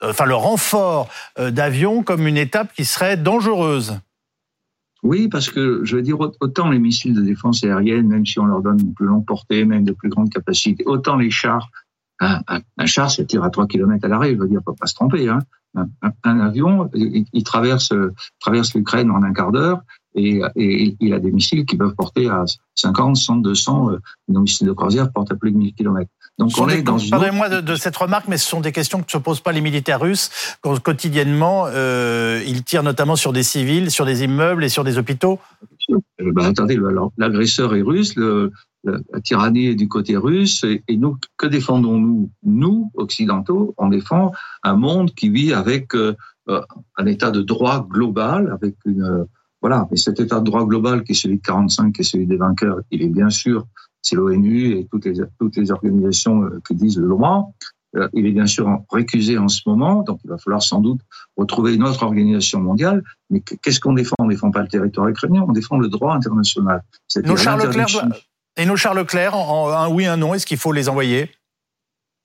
enfin 0.04 0.26
le 0.26 0.36
renfort 0.36 1.08
euh, 1.40 1.50
d'avions 1.50 2.04
comme 2.04 2.28
une 2.28 2.36
étape 2.36 2.74
qui 2.74 2.84
serait 2.84 3.16
dangereuse. 3.16 3.98
Oui, 5.04 5.28
parce 5.30 5.50
que 5.50 5.84
je 5.84 5.96
veux 5.96 6.02
dire, 6.02 6.20
autant 6.20 6.70
les 6.70 6.78
missiles 6.78 7.16
de 7.16 7.22
défense 7.22 7.64
aérienne, 7.64 8.08
même 8.08 8.26
si 8.26 8.40
on 8.40 8.46
leur 8.46 8.62
donne 8.62 8.80
une 8.80 8.94
plus 8.94 9.08
longue 9.08 9.26
portée, 9.26 9.66
même 9.66 9.84
de 9.84 9.94
plus 9.94 10.10
grande 10.10 10.30
capacité, 10.30 10.84
autant 10.86 11.18
les 11.18 11.32
chars, 11.32 11.70
un, 12.20 12.86
char, 12.86 13.10
ça 13.10 13.24
tire 13.26 13.44
à 13.44 13.50
3 13.50 13.66
km 13.66 14.06
à 14.06 14.08
l'arrêt, 14.08 14.36
je 14.36 14.40
veux 14.40 14.48
dire, 14.48 14.62
faut 14.64 14.74
pas 14.74 14.86
se 14.86 14.94
tromper. 14.94 15.28
Hein. 15.28 15.40
Un, 16.24 16.40
avion, 16.40 16.88
il, 16.94 17.44
traverse, 17.44 17.94
traverse 18.40 18.76
l'Ukraine 18.76 19.10
en 19.10 19.24
un 19.24 19.34
quart 19.34 19.52
d'heure, 19.52 19.82
et, 20.14 20.42
et, 20.56 20.96
il 21.00 21.14
a 21.14 21.20
des 21.20 21.32
missiles 21.32 21.66
qui 21.66 21.78
peuvent 21.78 21.96
porter 21.96 22.30
à 22.30 22.44
50, 22.76 23.16
100, 23.16 23.38
200, 23.38 23.92
nos 24.28 24.42
missiles 24.42 24.68
de 24.68 24.74
croisière 24.74 25.12
portent 25.12 25.32
à 25.32 25.36
plus 25.36 25.52
de 25.52 25.58
1000 25.58 25.74
km. 25.74 26.08
Donc 26.38 26.52
on 26.58 26.68
est 26.70 26.82
dans 26.82 26.98
Pardonnez-moi 26.98 27.62
de, 27.62 27.76
cette 27.76 27.96
remarque, 27.96 28.28
mais 28.28 28.38
ce 28.38 28.48
sont 28.48 28.62
des 28.62 28.72
questions 28.72 29.00
que 29.00 29.06
ne 29.06 29.12
se 29.12 29.18
posent 29.18 29.42
pas 29.42 29.52
les 29.52 29.62
militaires 29.62 30.00
russes. 30.00 30.58
Quotidiennement, 30.62 31.66
euh, 31.68 32.42
ils 32.48 32.64
tirent 32.64 32.84
notamment 32.84 33.16
sur 33.16 33.34
des 33.34 33.44
civils, 33.44 33.92
sur 33.92 34.06
des 34.06 34.24
immeubles 34.24 34.64
et 34.64 34.70
sur 34.70 34.84
des 34.84 34.98
hôpitaux. 34.98 35.40
Euh, 35.92 36.32
bah, 36.34 36.48
attendez, 36.48 36.80
l'agresseur 37.18 37.76
est 37.76 37.82
russe, 37.82 38.16
le, 38.16 38.52
la 38.84 39.22
tyrannie 39.24 39.68
est 39.68 39.76
du 39.76 39.88
côté 39.88 40.18
russe, 40.18 40.64
et, 40.64 40.98
nous, 40.98 41.18
que 41.38 41.48
défendons-nous 41.48 42.32
Nous, 42.44 42.92
occidentaux, 42.96 43.76
on 43.78 43.90
défend 43.90 44.32
un 44.64 44.76
monde 44.76 45.14
qui 45.14 45.30
vit 45.30 45.54
avec 45.54 45.94
euh, 45.94 46.16
un 46.48 47.06
état 47.06 47.30
de 47.30 47.42
droit 47.42 47.86
global, 47.88 48.52
avec 48.52 48.76
une 48.86 49.28
voilà, 49.62 49.88
mais 49.92 49.98
cet 49.98 50.20
état 50.20 50.40
de 50.40 50.46
droit 50.46 50.66
global 50.66 51.04
qui 51.04 51.12
est 51.12 51.16
celui 51.16 51.38
de 51.38 51.44
45, 51.44 51.94
qui 51.94 52.02
est 52.02 52.04
celui 52.04 52.26
des 52.26 52.36
vainqueurs, 52.36 52.80
il 52.90 53.04
est 53.04 53.10
bien 53.10 53.30
sûr, 53.30 53.68
c'est 54.02 54.16
l'ONU 54.16 54.78
et 54.78 54.88
toutes 54.92 55.06
les, 55.06 55.16
toutes 55.40 55.58
les 55.58 55.72
organisations 55.72 56.44
euh, 56.44 56.60
qui 56.68 56.76
disent 56.76 56.98
le 56.98 57.08
droit, 57.08 57.52
Euh, 57.98 58.08
il 58.14 58.26
est 58.26 58.32
bien 58.32 58.48
sûr 58.48 58.66
récusé 58.90 59.38
en 59.38 59.50
ce 59.50 59.62
moment, 59.66 60.02
donc 60.08 60.18
il 60.24 60.30
va 60.30 60.38
falloir 60.38 60.64
sans 60.64 60.80
doute 60.80 61.02
retrouver 61.36 61.76
une 61.76 61.84
autre 61.84 62.04
organisation 62.04 62.62
mondiale. 62.62 63.04
Mais 63.30 63.42
qu'est-ce 63.42 63.82
qu'on 63.82 63.92
défend? 63.92 64.16
On 64.20 64.28
ne 64.28 64.32
défend 64.32 64.50
pas 64.50 64.62
le 64.62 64.70
territoire 64.70 65.10
ukrainien, 65.10 65.44
on 65.46 65.52
défend 65.52 65.78
le 65.78 65.90
droit 65.90 66.14
international. 66.16 66.80
Nos 67.26 67.36
Charles 67.36 67.64
Leclerc, 67.68 68.08
et 68.56 68.66
nos 68.66 68.78
Charles 68.78 69.00
Leclerc, 69.00 69.36
en 69.36 69.70
un 69.70 69.90
oui, 69.90 70.06
un 70.06 70.16
non, 70.16 70.34
est-ce 70.34 70.46
qu'il 70.46 70.58
faut 70.58 70.72
les 70.72 70.88
envoyer? 70.88 71.30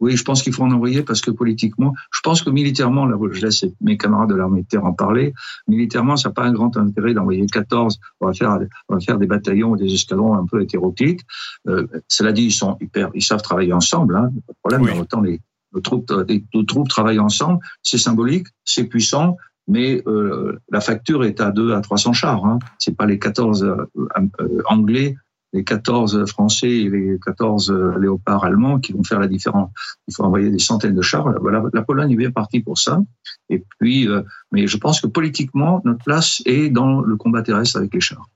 Oui, 0.00 0.16
je 0.16 0.24
pense 0.24 0.42
qu'il 0.42 0.52
faut 0.52 0.62
en 0.62 0.70
envoyer 0.70 1.02
parce 1.02 1.20
que 1.20 1.30
politiquement, 1.30 1.94
je 2.12 2.20
pense 2.22 2.42
que 2.42 2.50
militairement, 2.50 3.06
là, 3.06 3.16
je 3.32 3.40
laisse 3.40 3.64
mes 3.80 3.96
camarades 3.96 4.28
de 4.28 4.34
l'armée 4.34 4.62
de 4.62 4.66
terre 4.66 4.84
en 4.84 4.92
parler. 4.92 5.32
Militairement, 5.68 6.16
ça 6.16 6.28
n'a 6.28 6.34
pas 6.34 6.44
un 6.44 6.52
grand 6.52 6.76
intérêt 6.76 7.14
d'envoyer 7.14 7.46
14. 7.46 7.98
On 8.20 8.26
va 8.26 8.34
faire, 8.34 8.58
on 8.88 8.94
va 8.94 9.00
faire 9.00 9.18
des 9.18 9.26
bataillons 9.26 9.70
ou 9.70 9.76
des 9.76 9.92
escadrons 9.92 10.34
un 10.34 10.44
peu 10.44 10.60
hétéroclites. 10.62 11.22
Euh, 11.68 11.86
cela 12.08 12.32
dit, 12.32 12.44
ils 12.44 12.52
sont 12.52 12.76
hyper, 12.80 13.10
ils 13.14 13.22
savent 13.22 13.42
travailler 13.42 13.72
ensemble. 13.72 14.16
Hein, 14.16 14.30
pas 14.62 14.70
de 14.70 14.76
problème. 14.76 15.00
Autant 15.00 15.20
les, 15.20 15.40
nos 15.72 15.80
troupes, 15.80 16.12
les, 16.28 16.44
troupes 16.66 16.88
travaillent 16.88 17.18
ensemble. 17.18 17.60
C'est 17.82 17.98
symbolique, 17.98 18.48
c'est 18.64 18.84
puissant, 18.84 19.36
mais 19.68 20.02
euh, 20.06 20.58
la 20.70 20.80
facture 20.80 21.24
est 21.24 21.40
à 21.40 21.50
2 21.50 21.74
à 21.74 21.80
300 21.80 22.12
chars. 22.12 22.44
Hein. 22.44 22.58
C'est 22.78 22.96
pas 22.96 23.06
les 23.06 23.18
14 23.18 23.64
euh, 23.64 23.76
euh, 23.96 24.62
anglais 24.66 25.16
les 25.56 25.64
14 25.64 26.26
Français 26.26 26.70
et 26.70 26.90
les 26.90 27.18
14 27.24 27.72
léopards 27.98 28.44
allemands 28.44 28.78
qui 28.78 28.92
vont 28.92 29.02
faire 29.02 29.18
la 29.18 29.26
différence. 29.26 29.70
Il 30.06 30.14
faut 30.14 30.22
envoyer 30.22 30.50
des 30.50 30.58
centaines 30.58 30.94
de 30.94 31.02
chars. 31.02 31.32
Voilà, 31.40 31.62
la 31.72 31.82
Pologne 31.82 32.12
est 32.12 32.16
bien 32.16 32.30
partie 32.30 32.60
pour 32.60 32.78
ça. 32.78 33.00
Et 33.48 33.64
puis, 33.78 34.06
euh, 34.06 34.22
mais 34.52 34.66
je 34.66 34.76
pense 34.76 35.00
que 35.00 35.06
politiquement, 35.06 35.80
notre 35.84 36.04
place 36.04 36.42
est 36.44 36.68
dans 36.68 37.00
le 37.00 37.16
combat 37.16 37.42
terrestre 37.42 37.78
avec 37.78 37.94
les 37.94 38.00
chars. 38.00 38.28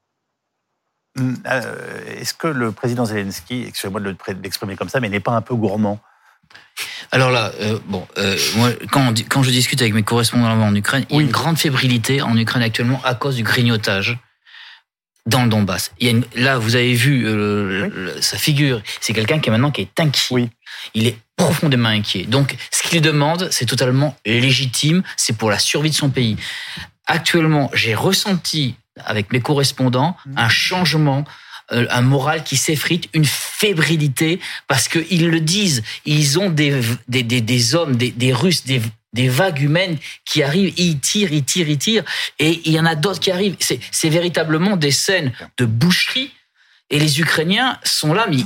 Hum, 1.18 1.36
euh, 1.46 2.18
est-ce 2.18 2.32
que 2.32 2.46
le 2.46 2.72
président 2.72 3.04
Zelensky, 3.04 3.64
excusez-moi 3.68 4.00
de 4.00 4.16
l'exprimer 4.42 4.76
comme 4.76 4.88
ça, 4.88 5.00
mais 5.00 5.08
n'est 5.08 5.20
pas 5.20 5.32
un 5.32 5.42
peu 5.42 5.54
gourmand? 5.54 6.00
Alors 7.12 7.30
là, 7.30 7.52
euh, 7.60 7.78
bon, 7.86 8.06
moi, 8.56 8.70
quand, 8.90 9.12
quand, 9.28 9.42
je 9.42 9.50
discute 9.50 9.82
avec 9.82 9.92
mes 9.92 10.02
correspondants 10.02 10.48
en 10.48 10.74
Ukraine, 10.74 11.04
il 11.10 11.16
y 11.16 11.18
a 11.18 11.22
une 11.22 11.30
grande 11.30 11.58
fébrilité 11.58 12.22
en 12.22 12.36
Ukraine 12.36 12.62
actuellement 12.62 13.00
à 13.04 13.14
cause 13.14 13.36
du 13.36 13.42
grignotage 13.42 14.18
dans 15.26 15.44
le 15.44 15.48
Donbass. 15.48 15.92
Il 15.98 16.08
y 16.08 16.16
a 16.16 16.20
là, 16.36 16.58
vous 16.58 16.76
avez 16.76 16.94
vu 16.94 17.26
euh, 17.26 18.20
sa 18.20 18.38
figure. 18.38 18.82
C'est 19.00 19.12
quelqu'un 19.12 19.38
qui 19.38 19.48
est 19.48 19.52
maintenant 19.52 19.70
qui 19.70 19.82
est 19.82 20.00
inquiet. 20.00 20.34
Oui. 20.34 20.48
Il 20.94 21.06
est 21.06 21.18
profondément 21.36 21.88
inquiet. 21.88 22.24
Donc, 22.24 22.56
ce 22.70 22.88
qu'il 22.88 23.00
demande, 23.00 23.48
c'est 23.50 23.66
totalement 23.66 24.16
légitime. 24.24 25.02
C'est 25.16 25.36
pour 25.36 25.50
la 25.50 25.58
survie 25.58 25.90
de 25.90 25.94
son 25.94 26.10
pays. 26.10 26.36
Actuellement, 27.06 27.70
j'ai 27.74 27.94
ressenti 27.94 28.76
avec 29.04 29.32
mes 29.32 29.40
correspondants 29.40 30.16
mmh. 30.26 30.32
un 30.36 30.48
changement 30.48 31.24
euh, 31.72 31.86
un 31.90 32.00
moral 32.00 32.42
qui 32.42 32.56
s'effrite, 32.56 33.08
une 33.14 33.24
fébrilité, 33.24 34.40
parce 34.66 34.88
qu'ils 34.88 35.28
le 35.28 35.40
disent, 35.40 35.84
ils 36.04 36.38
ont 36.38 36.50
des, 36.50 36.80
des, 37.06 37.22
des, 37.22 37.40
des 37.40 37.74
hommes, 37.76 37.94
des, 37.94 38.10
des 38.10 38.32
Russes, 38.32 38.64
des, 38.64 38.82
des 39.12 39.28
vagues 39.28 39.60
humaines 39.60 39.98
qui 40.24 40.42
arrivent, 40.42 40.72
ils 40.76 40.98
tirent, 41.00 41.32
ils 41.32 41.44
tirent, 41.44 41.68
ils 41.68 41.78
tirent, 41.78 42.04
et 42.38 42.60
il 42.64 42.72
y 42.72 42.80
en 42.80 42.86
a 42.86 42.94
d'autres 42.94 43.20
qui 43.20 43.30
arrivent. 43.30 43.56
C'est 43.58 44.08
véritablement 44.08 44.76
des 44.76 44.90
scènes 44.90 45.32
de 45.58 45.64
boucherie, 45.64 46.32
et 46.90 46.98
les 46.98 47.20
Ukrainiens 47.20 47.78
sont 47.84 48.12
là, 48.12 48.26
mais 48.28 48.38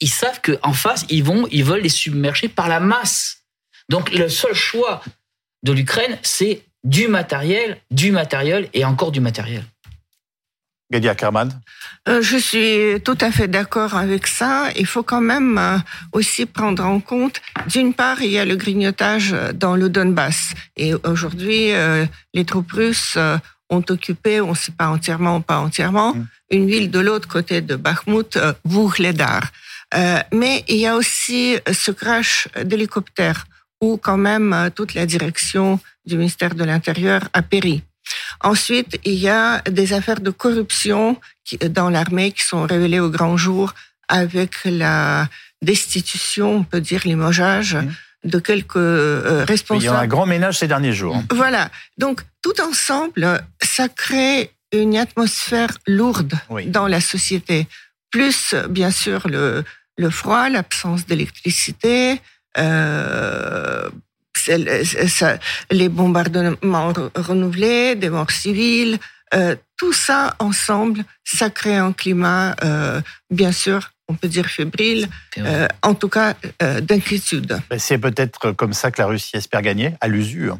ils, 0.00 0.10
savent 0.10 0.40
qu'en 0.40 0.72
face, 0.72 1.04
ils 1.08 1.24
vont, 1.24 1.46
ils 1.50 1.64
veulent 1.64 1.82
les 1.82 1.88
submerger 1.88 2.48
par 2.48 2.68
la 2.68 2.80
masse. 2.80 3.42
Donc 3.88 4.12
le 4.12 4.28
seul 4.28 4.54
choix 4.54 5.02
de 5.62 5.72
l'Ukraine, 5.72 6.18
c'est 6.22 6.62
du 6.84 7.08
matériel, 7.08 7.80
du 7.90 8.12
matériel 8.12 8.68
et 8.72 8.84
encore 8.84 9.10
du 9.10 9.20
matériel. 9.20 9.64
Gadia 10.90 11.14
Kerman 11.14 11.50
euh, 12.08 12.22
Je 12.22 12.38
suis 12.38 13.00
tout 13.04 13.18
à 13.20 13.30
fait 13.30 13.48
d'accord 13.48 13.94
avec 13.94 14.26
ça. 14.26 14.68
Il 14.76 14.86
faut 14.86 15.02
quand 15.02 15.20
même 15.20 15.58
euh, 15.58 15.78
aussi 16.12 16.46
prendre 16.46 16.84
en 16.84 17.00
compte, 17.00 17.40
d'une 17.68 17.92
part, 17.92 18.22
il 18.22 18.30
y 18.30 18.38
a 18.38 18.44
le 18.44 18.56
grignotage 18.56 19.34
dans 19.54 19.76
le 19.76 19.88
Donbass. 19.88 20.54
Et 20.76 20.94
aujourd'hui, 20.94 21.72
euh, 21.72 22.06
les 22.32 22.44
troupes 22.44 22.72
russes 22.72 23.18
ont 23.70 23.84
occupé, 23.90 24.40
on 24.40 24.50
ne 24.50 24.56
sait 24.56 24.72
pas 24.72 24.88
entièrement 24.88 25.36
ou 25.36 25.40
pas 25.40 25.58
entièrement, 25.58 26.14
mm. 26.14 26.26
une 26.50 26.66
ville 26.66 26.90
de 26.90 27.00
l'autre 27.00 27.28
côté 27.28 27.60
de 27.60 27.76
Bakhmut, 27.76 28.38
Vuhledar. 28.64 29.42
mais 30.32 30.64
il 30.68 30.76
y 30.76 30.86
a 30.86 30.96
aussi 30.96 31.56
ce 31.70 31.90
crash 31.90 32.48
d'hélicoptère 32.64 33.44
où 33.82 33.98
quand 33.98 34.16
même 34.16 34.70
toute 34.74 34.94
la 34.94 35.04
direction 35.04 35.78
du 36.06 36.16
ministère 36.16 36.54
de 36.54 36.64
l'Intérieur 36.64 37.28
a 37.34 37.42
péri. 37.42 37.82
Ensuite, 38.40 38.98
il 39.04 39.14
y 39.14 39.28
a 39.28 39.60
des 39.62 39.92
affaires 39.92 40.20
de 40.20 40.30
corruption 40.30 41.20
dans 41.70 41.90
l'armée 41.90 42.32
qui 42.32 42.42
sont 42.42 42.62
révélées 42.62 43.00
au 43.00 43.10
grand 43.10 43.36
jour 43.36 43.74
avec 44.08 44.52
la 44.64 45.28
destitution, 45.62 46.56
on 46.56 46.62
peut 46.64 46.80
dire 46.80 47.02
limogeage, 47.04 47.76
de 48.24 48.38
quelques 48.38 48.74
responsables. 48.74 49.82
Euh, 49.82 49.82
il 49.82 49.84
y 49.84 49.88
a 49.88 49.98
un 49.98 50.06
grand 50.06 50.26
ménage 50.26 50.58
ces 50.58 50.68
derniers 50.68 50.92
jours. 50.92 51.22
Voilà. 51.30 51.70
Donc, 51.98 52.22
tout 52.42 52.60
ensemble, 52.60 53.42
ça 53.62 53.88
crée 53.88 54.50
une 54.72 54.96
atmosphère 54.96 55.78
lourde 55.86 56.34
dans 56.66 56.86
la 56.86 57.00
société. 57.00 57.66
Plus, 58.10 58.54
bien 58.70 58.90
sûr, 58.90 59.28
le, 59.28 59.64
le 59.96 60.10
froid, 60.10 60.48
l'absence 60.48 61.06
d'électricité, 61.06 62.20
euh, 62.56 63.88
les 65.70 65.88
bombardements 65.88 66.92
renouvelés, 67.14 67.94
des 67.94 68.10
morts 68.10 68.30
civiles, 68.30 68.98
euh, 69.34 69.56
tout 69.76 69.92
ça 69.92 70.34
ensemble, 70.38 71.04
ça 71.24 71.50
crée 71.50 71.76
un 71.76 71.92
climat, 71.92 72.56
euh, 72.64 73.00
bien 73.30 73.52
sûr, 73.52 73.90
on 74.08 74.14
peut 74.14 74.28
dire 74.28 74.46
fébrile, 74.46 75.08
euh, 75.38 75.68
en 75.82 75.94
tout 75.94 76.08
cas 76.08 76.34
d'inquiétude. 76.80 77.60
C'est 77.76 77.98
peut-être 77.98 78.52
comme 78.52 78.72
ça 78.72 78.90
que 78.90 79.00
la 79.00 79.06
Russie 79.06 79.36
espère 79.36 79.62
gagner, 79.62 79.94
à 80.00 80.08
l'usure. 80.08 80.58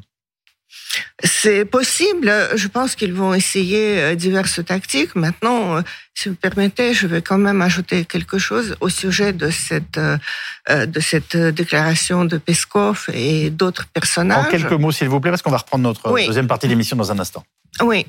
C'est 1.24 1.64
possible. 1.64 2.32
Je 2.54 2.68
pense 2.68 2.94
qu'ils 2.94 3.12
vont 3.12 3.34
essayer 3.34 4.00
euh, 4.00 4.14
diverses 4.14 4.64
tactiques. 4.64 5.14
Maintenant, 5.14 5.76
euh, 5.76 5.82
si 6.14 6.28
vous 6.28 6.34
permettez, 6.34 6.94
je 6.94 7.06
vais 7.06 7.22
quand 7.22 7.38
même 7.38 7.60
ajouter 7.60 8.04
quelque 8.04 8.38
chose 8.38 8.76
au 8.80 8.88
sujet 8.88 9.32
de 9.32 9.50
cette 9.50 9.98
euh, 9.98 10.86
de 10.86 11.00
cette 11.00 11.36
déclaration 11.36 12.24
de 12.24 12.38
Peskov 12.38 13.06
et 13.12 13.50
d'autres 13.50 13.86
personnages. 13.86 14.46
En 14.46 14.50
quelques 14.50 14.72
mots, 14.72 14.92
s'il 14.92 15.08
vous 15.08 15.20
plaît, 15.20 15.30
parce 15.30 15.42
qu'on 15.42 15.50
va 15.50 15.58
reprendre 15.58 15.84
notre 15.84 16.12
deuxième 16.26 16.46
partie 16.46 16.66
de 16.66 16.72
l'émission 16.72 16.96
dans 16.96 17.10
un 17.10 17.18
instant. 17.18 17.44
Oui. 17.80 18.06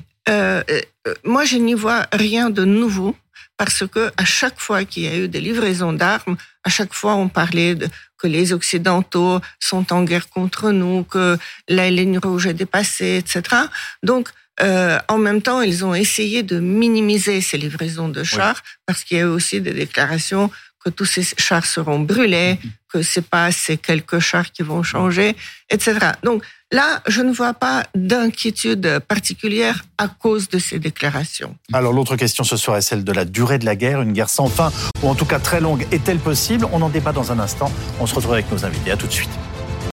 moi, 1.24 1.44
je 1.44 1.56
n'y 1.56 1.74
vois 1.74 2.06
rien 2.12 2.50
de 2.50 2.64
nouveau 2.64 3.16
parce 3.56 3.86
que 3.86 4.10
à 4.16 4.24
chaque 4.24 4.60
fois 4.60 4.84
qu'il 4.84 5.04
y 5.04 5.08
a 5.08 5.16
eu 5.16 5.28
des 5.28 5.40
livraisons 5.40 5.92
d'armes, 5.92 6.36
à 6.64 6.70
chaque 6.70 6.94
fois 6.94 7.14
on 7.14 7.28
parlait 7.28 7.74
de, 7.74 7.88
que 8.18 8.26
les 8.26 8.52
Occidentaux 8.52 9.40
sont 9.58 9.92
en 9.92 10.04
guerre 10.04 10.28
contre 10.28 10.70
nous, 10.70 11.04
que 11.04 11.38
la 11.68 11.90
ligne 11.90 12.18
rouge 12.18 12.46
est 12.46 12.54
dépassée, 12.54 13.22
etc. 13.22 13.64
Donc, 14.02 14.28
euh, 14.60 14.98
en 15.08 15.18
même 15.18 15.40
temps, 15.40 15.62
ils 15.62 15.84
ont 15.84 15.94
essayé 15.94 16.42
de 16.42 16.60
minimiser 16.60 17.40
ces 17.40 17.56
livraisons 17.56 18.08
de 18.08 18.22
chars 18.22 18.62
parce 18.86 19.04
qu'il 19.04 19.16
y 19.16 19.20
a 19.20 19.24
eu 19.24 19.28
aussi 19.28 19.60
des 19.60 19.72
déclarations 19.72 20.50
que 20.84 20.90
tous 20.90 21.04
ces 21.04 21.22
chars 21.38 21.66
seront 21.66 22.00
brûlés, 22.00 22.54
mm-hmm. 22.54 22.70
que 22.92 23.02
c'est 23.02 23.26
pas 23.26 23.52
ces 23.52 23.76
quelques 23.76 24.18
chars 24.18 24.50
qui 24.52 24.62
vont 24.62 24.82
changer, 24.82 25.34
etc. 25.70 25.98
Donc, 26.22 26.42
Là, 26.72 27.02
je 27.08 27.20
ne 27.20 27.32
vois 27.32 27.52
pas 27.52 27.82
d'inquiétude 27.96 29.00
particulière 29.08 29.84
à 29.98 30.06
cause 30.06 30.48
de 30.48 30.60
ces 30.60 30.78
déclarations. 30.78 31.56
Alors 31.72 31.92
l'autre 31.92 32.14
question, 32.14 32.44
ce 32.44 32.56
serait 32.56 32.80
celle 32.80 33.02
de 33.02 33.12
la 33.12 33.24
durée 33.24 33.58
de 33.58 33.64
la 33.64 33.74
guerre. 33.74 34.02
Une 34.02 34.12
guerre 34.12 34.28
sans 34.30 34.46
fin, 34.46 34.70
ou 35.02 35.08
en 35.08 35.16
tout 35.16 35.24
cas 35.24 35.40
très 35.40 35.60
longue, 35.60 35.84
est-elle 35.90 36.18
possible? 36.18 36.68
On 36.72 36.80
en 36.82 36.88
débat 36.88 37.10
dans 37.10 37.32
un 37.32 37.40
instant. 37.40 37.72
On 37.98 38.06
se 38.06 38.14
retrouve 38.14 38.34
avec 38.34 38.50
nos 38.52 38.64
invités. 38.64 38.92
À 38.92 38.96
tout 38.96 39.08
de 39.08 39.12
suite. 39.12 39.30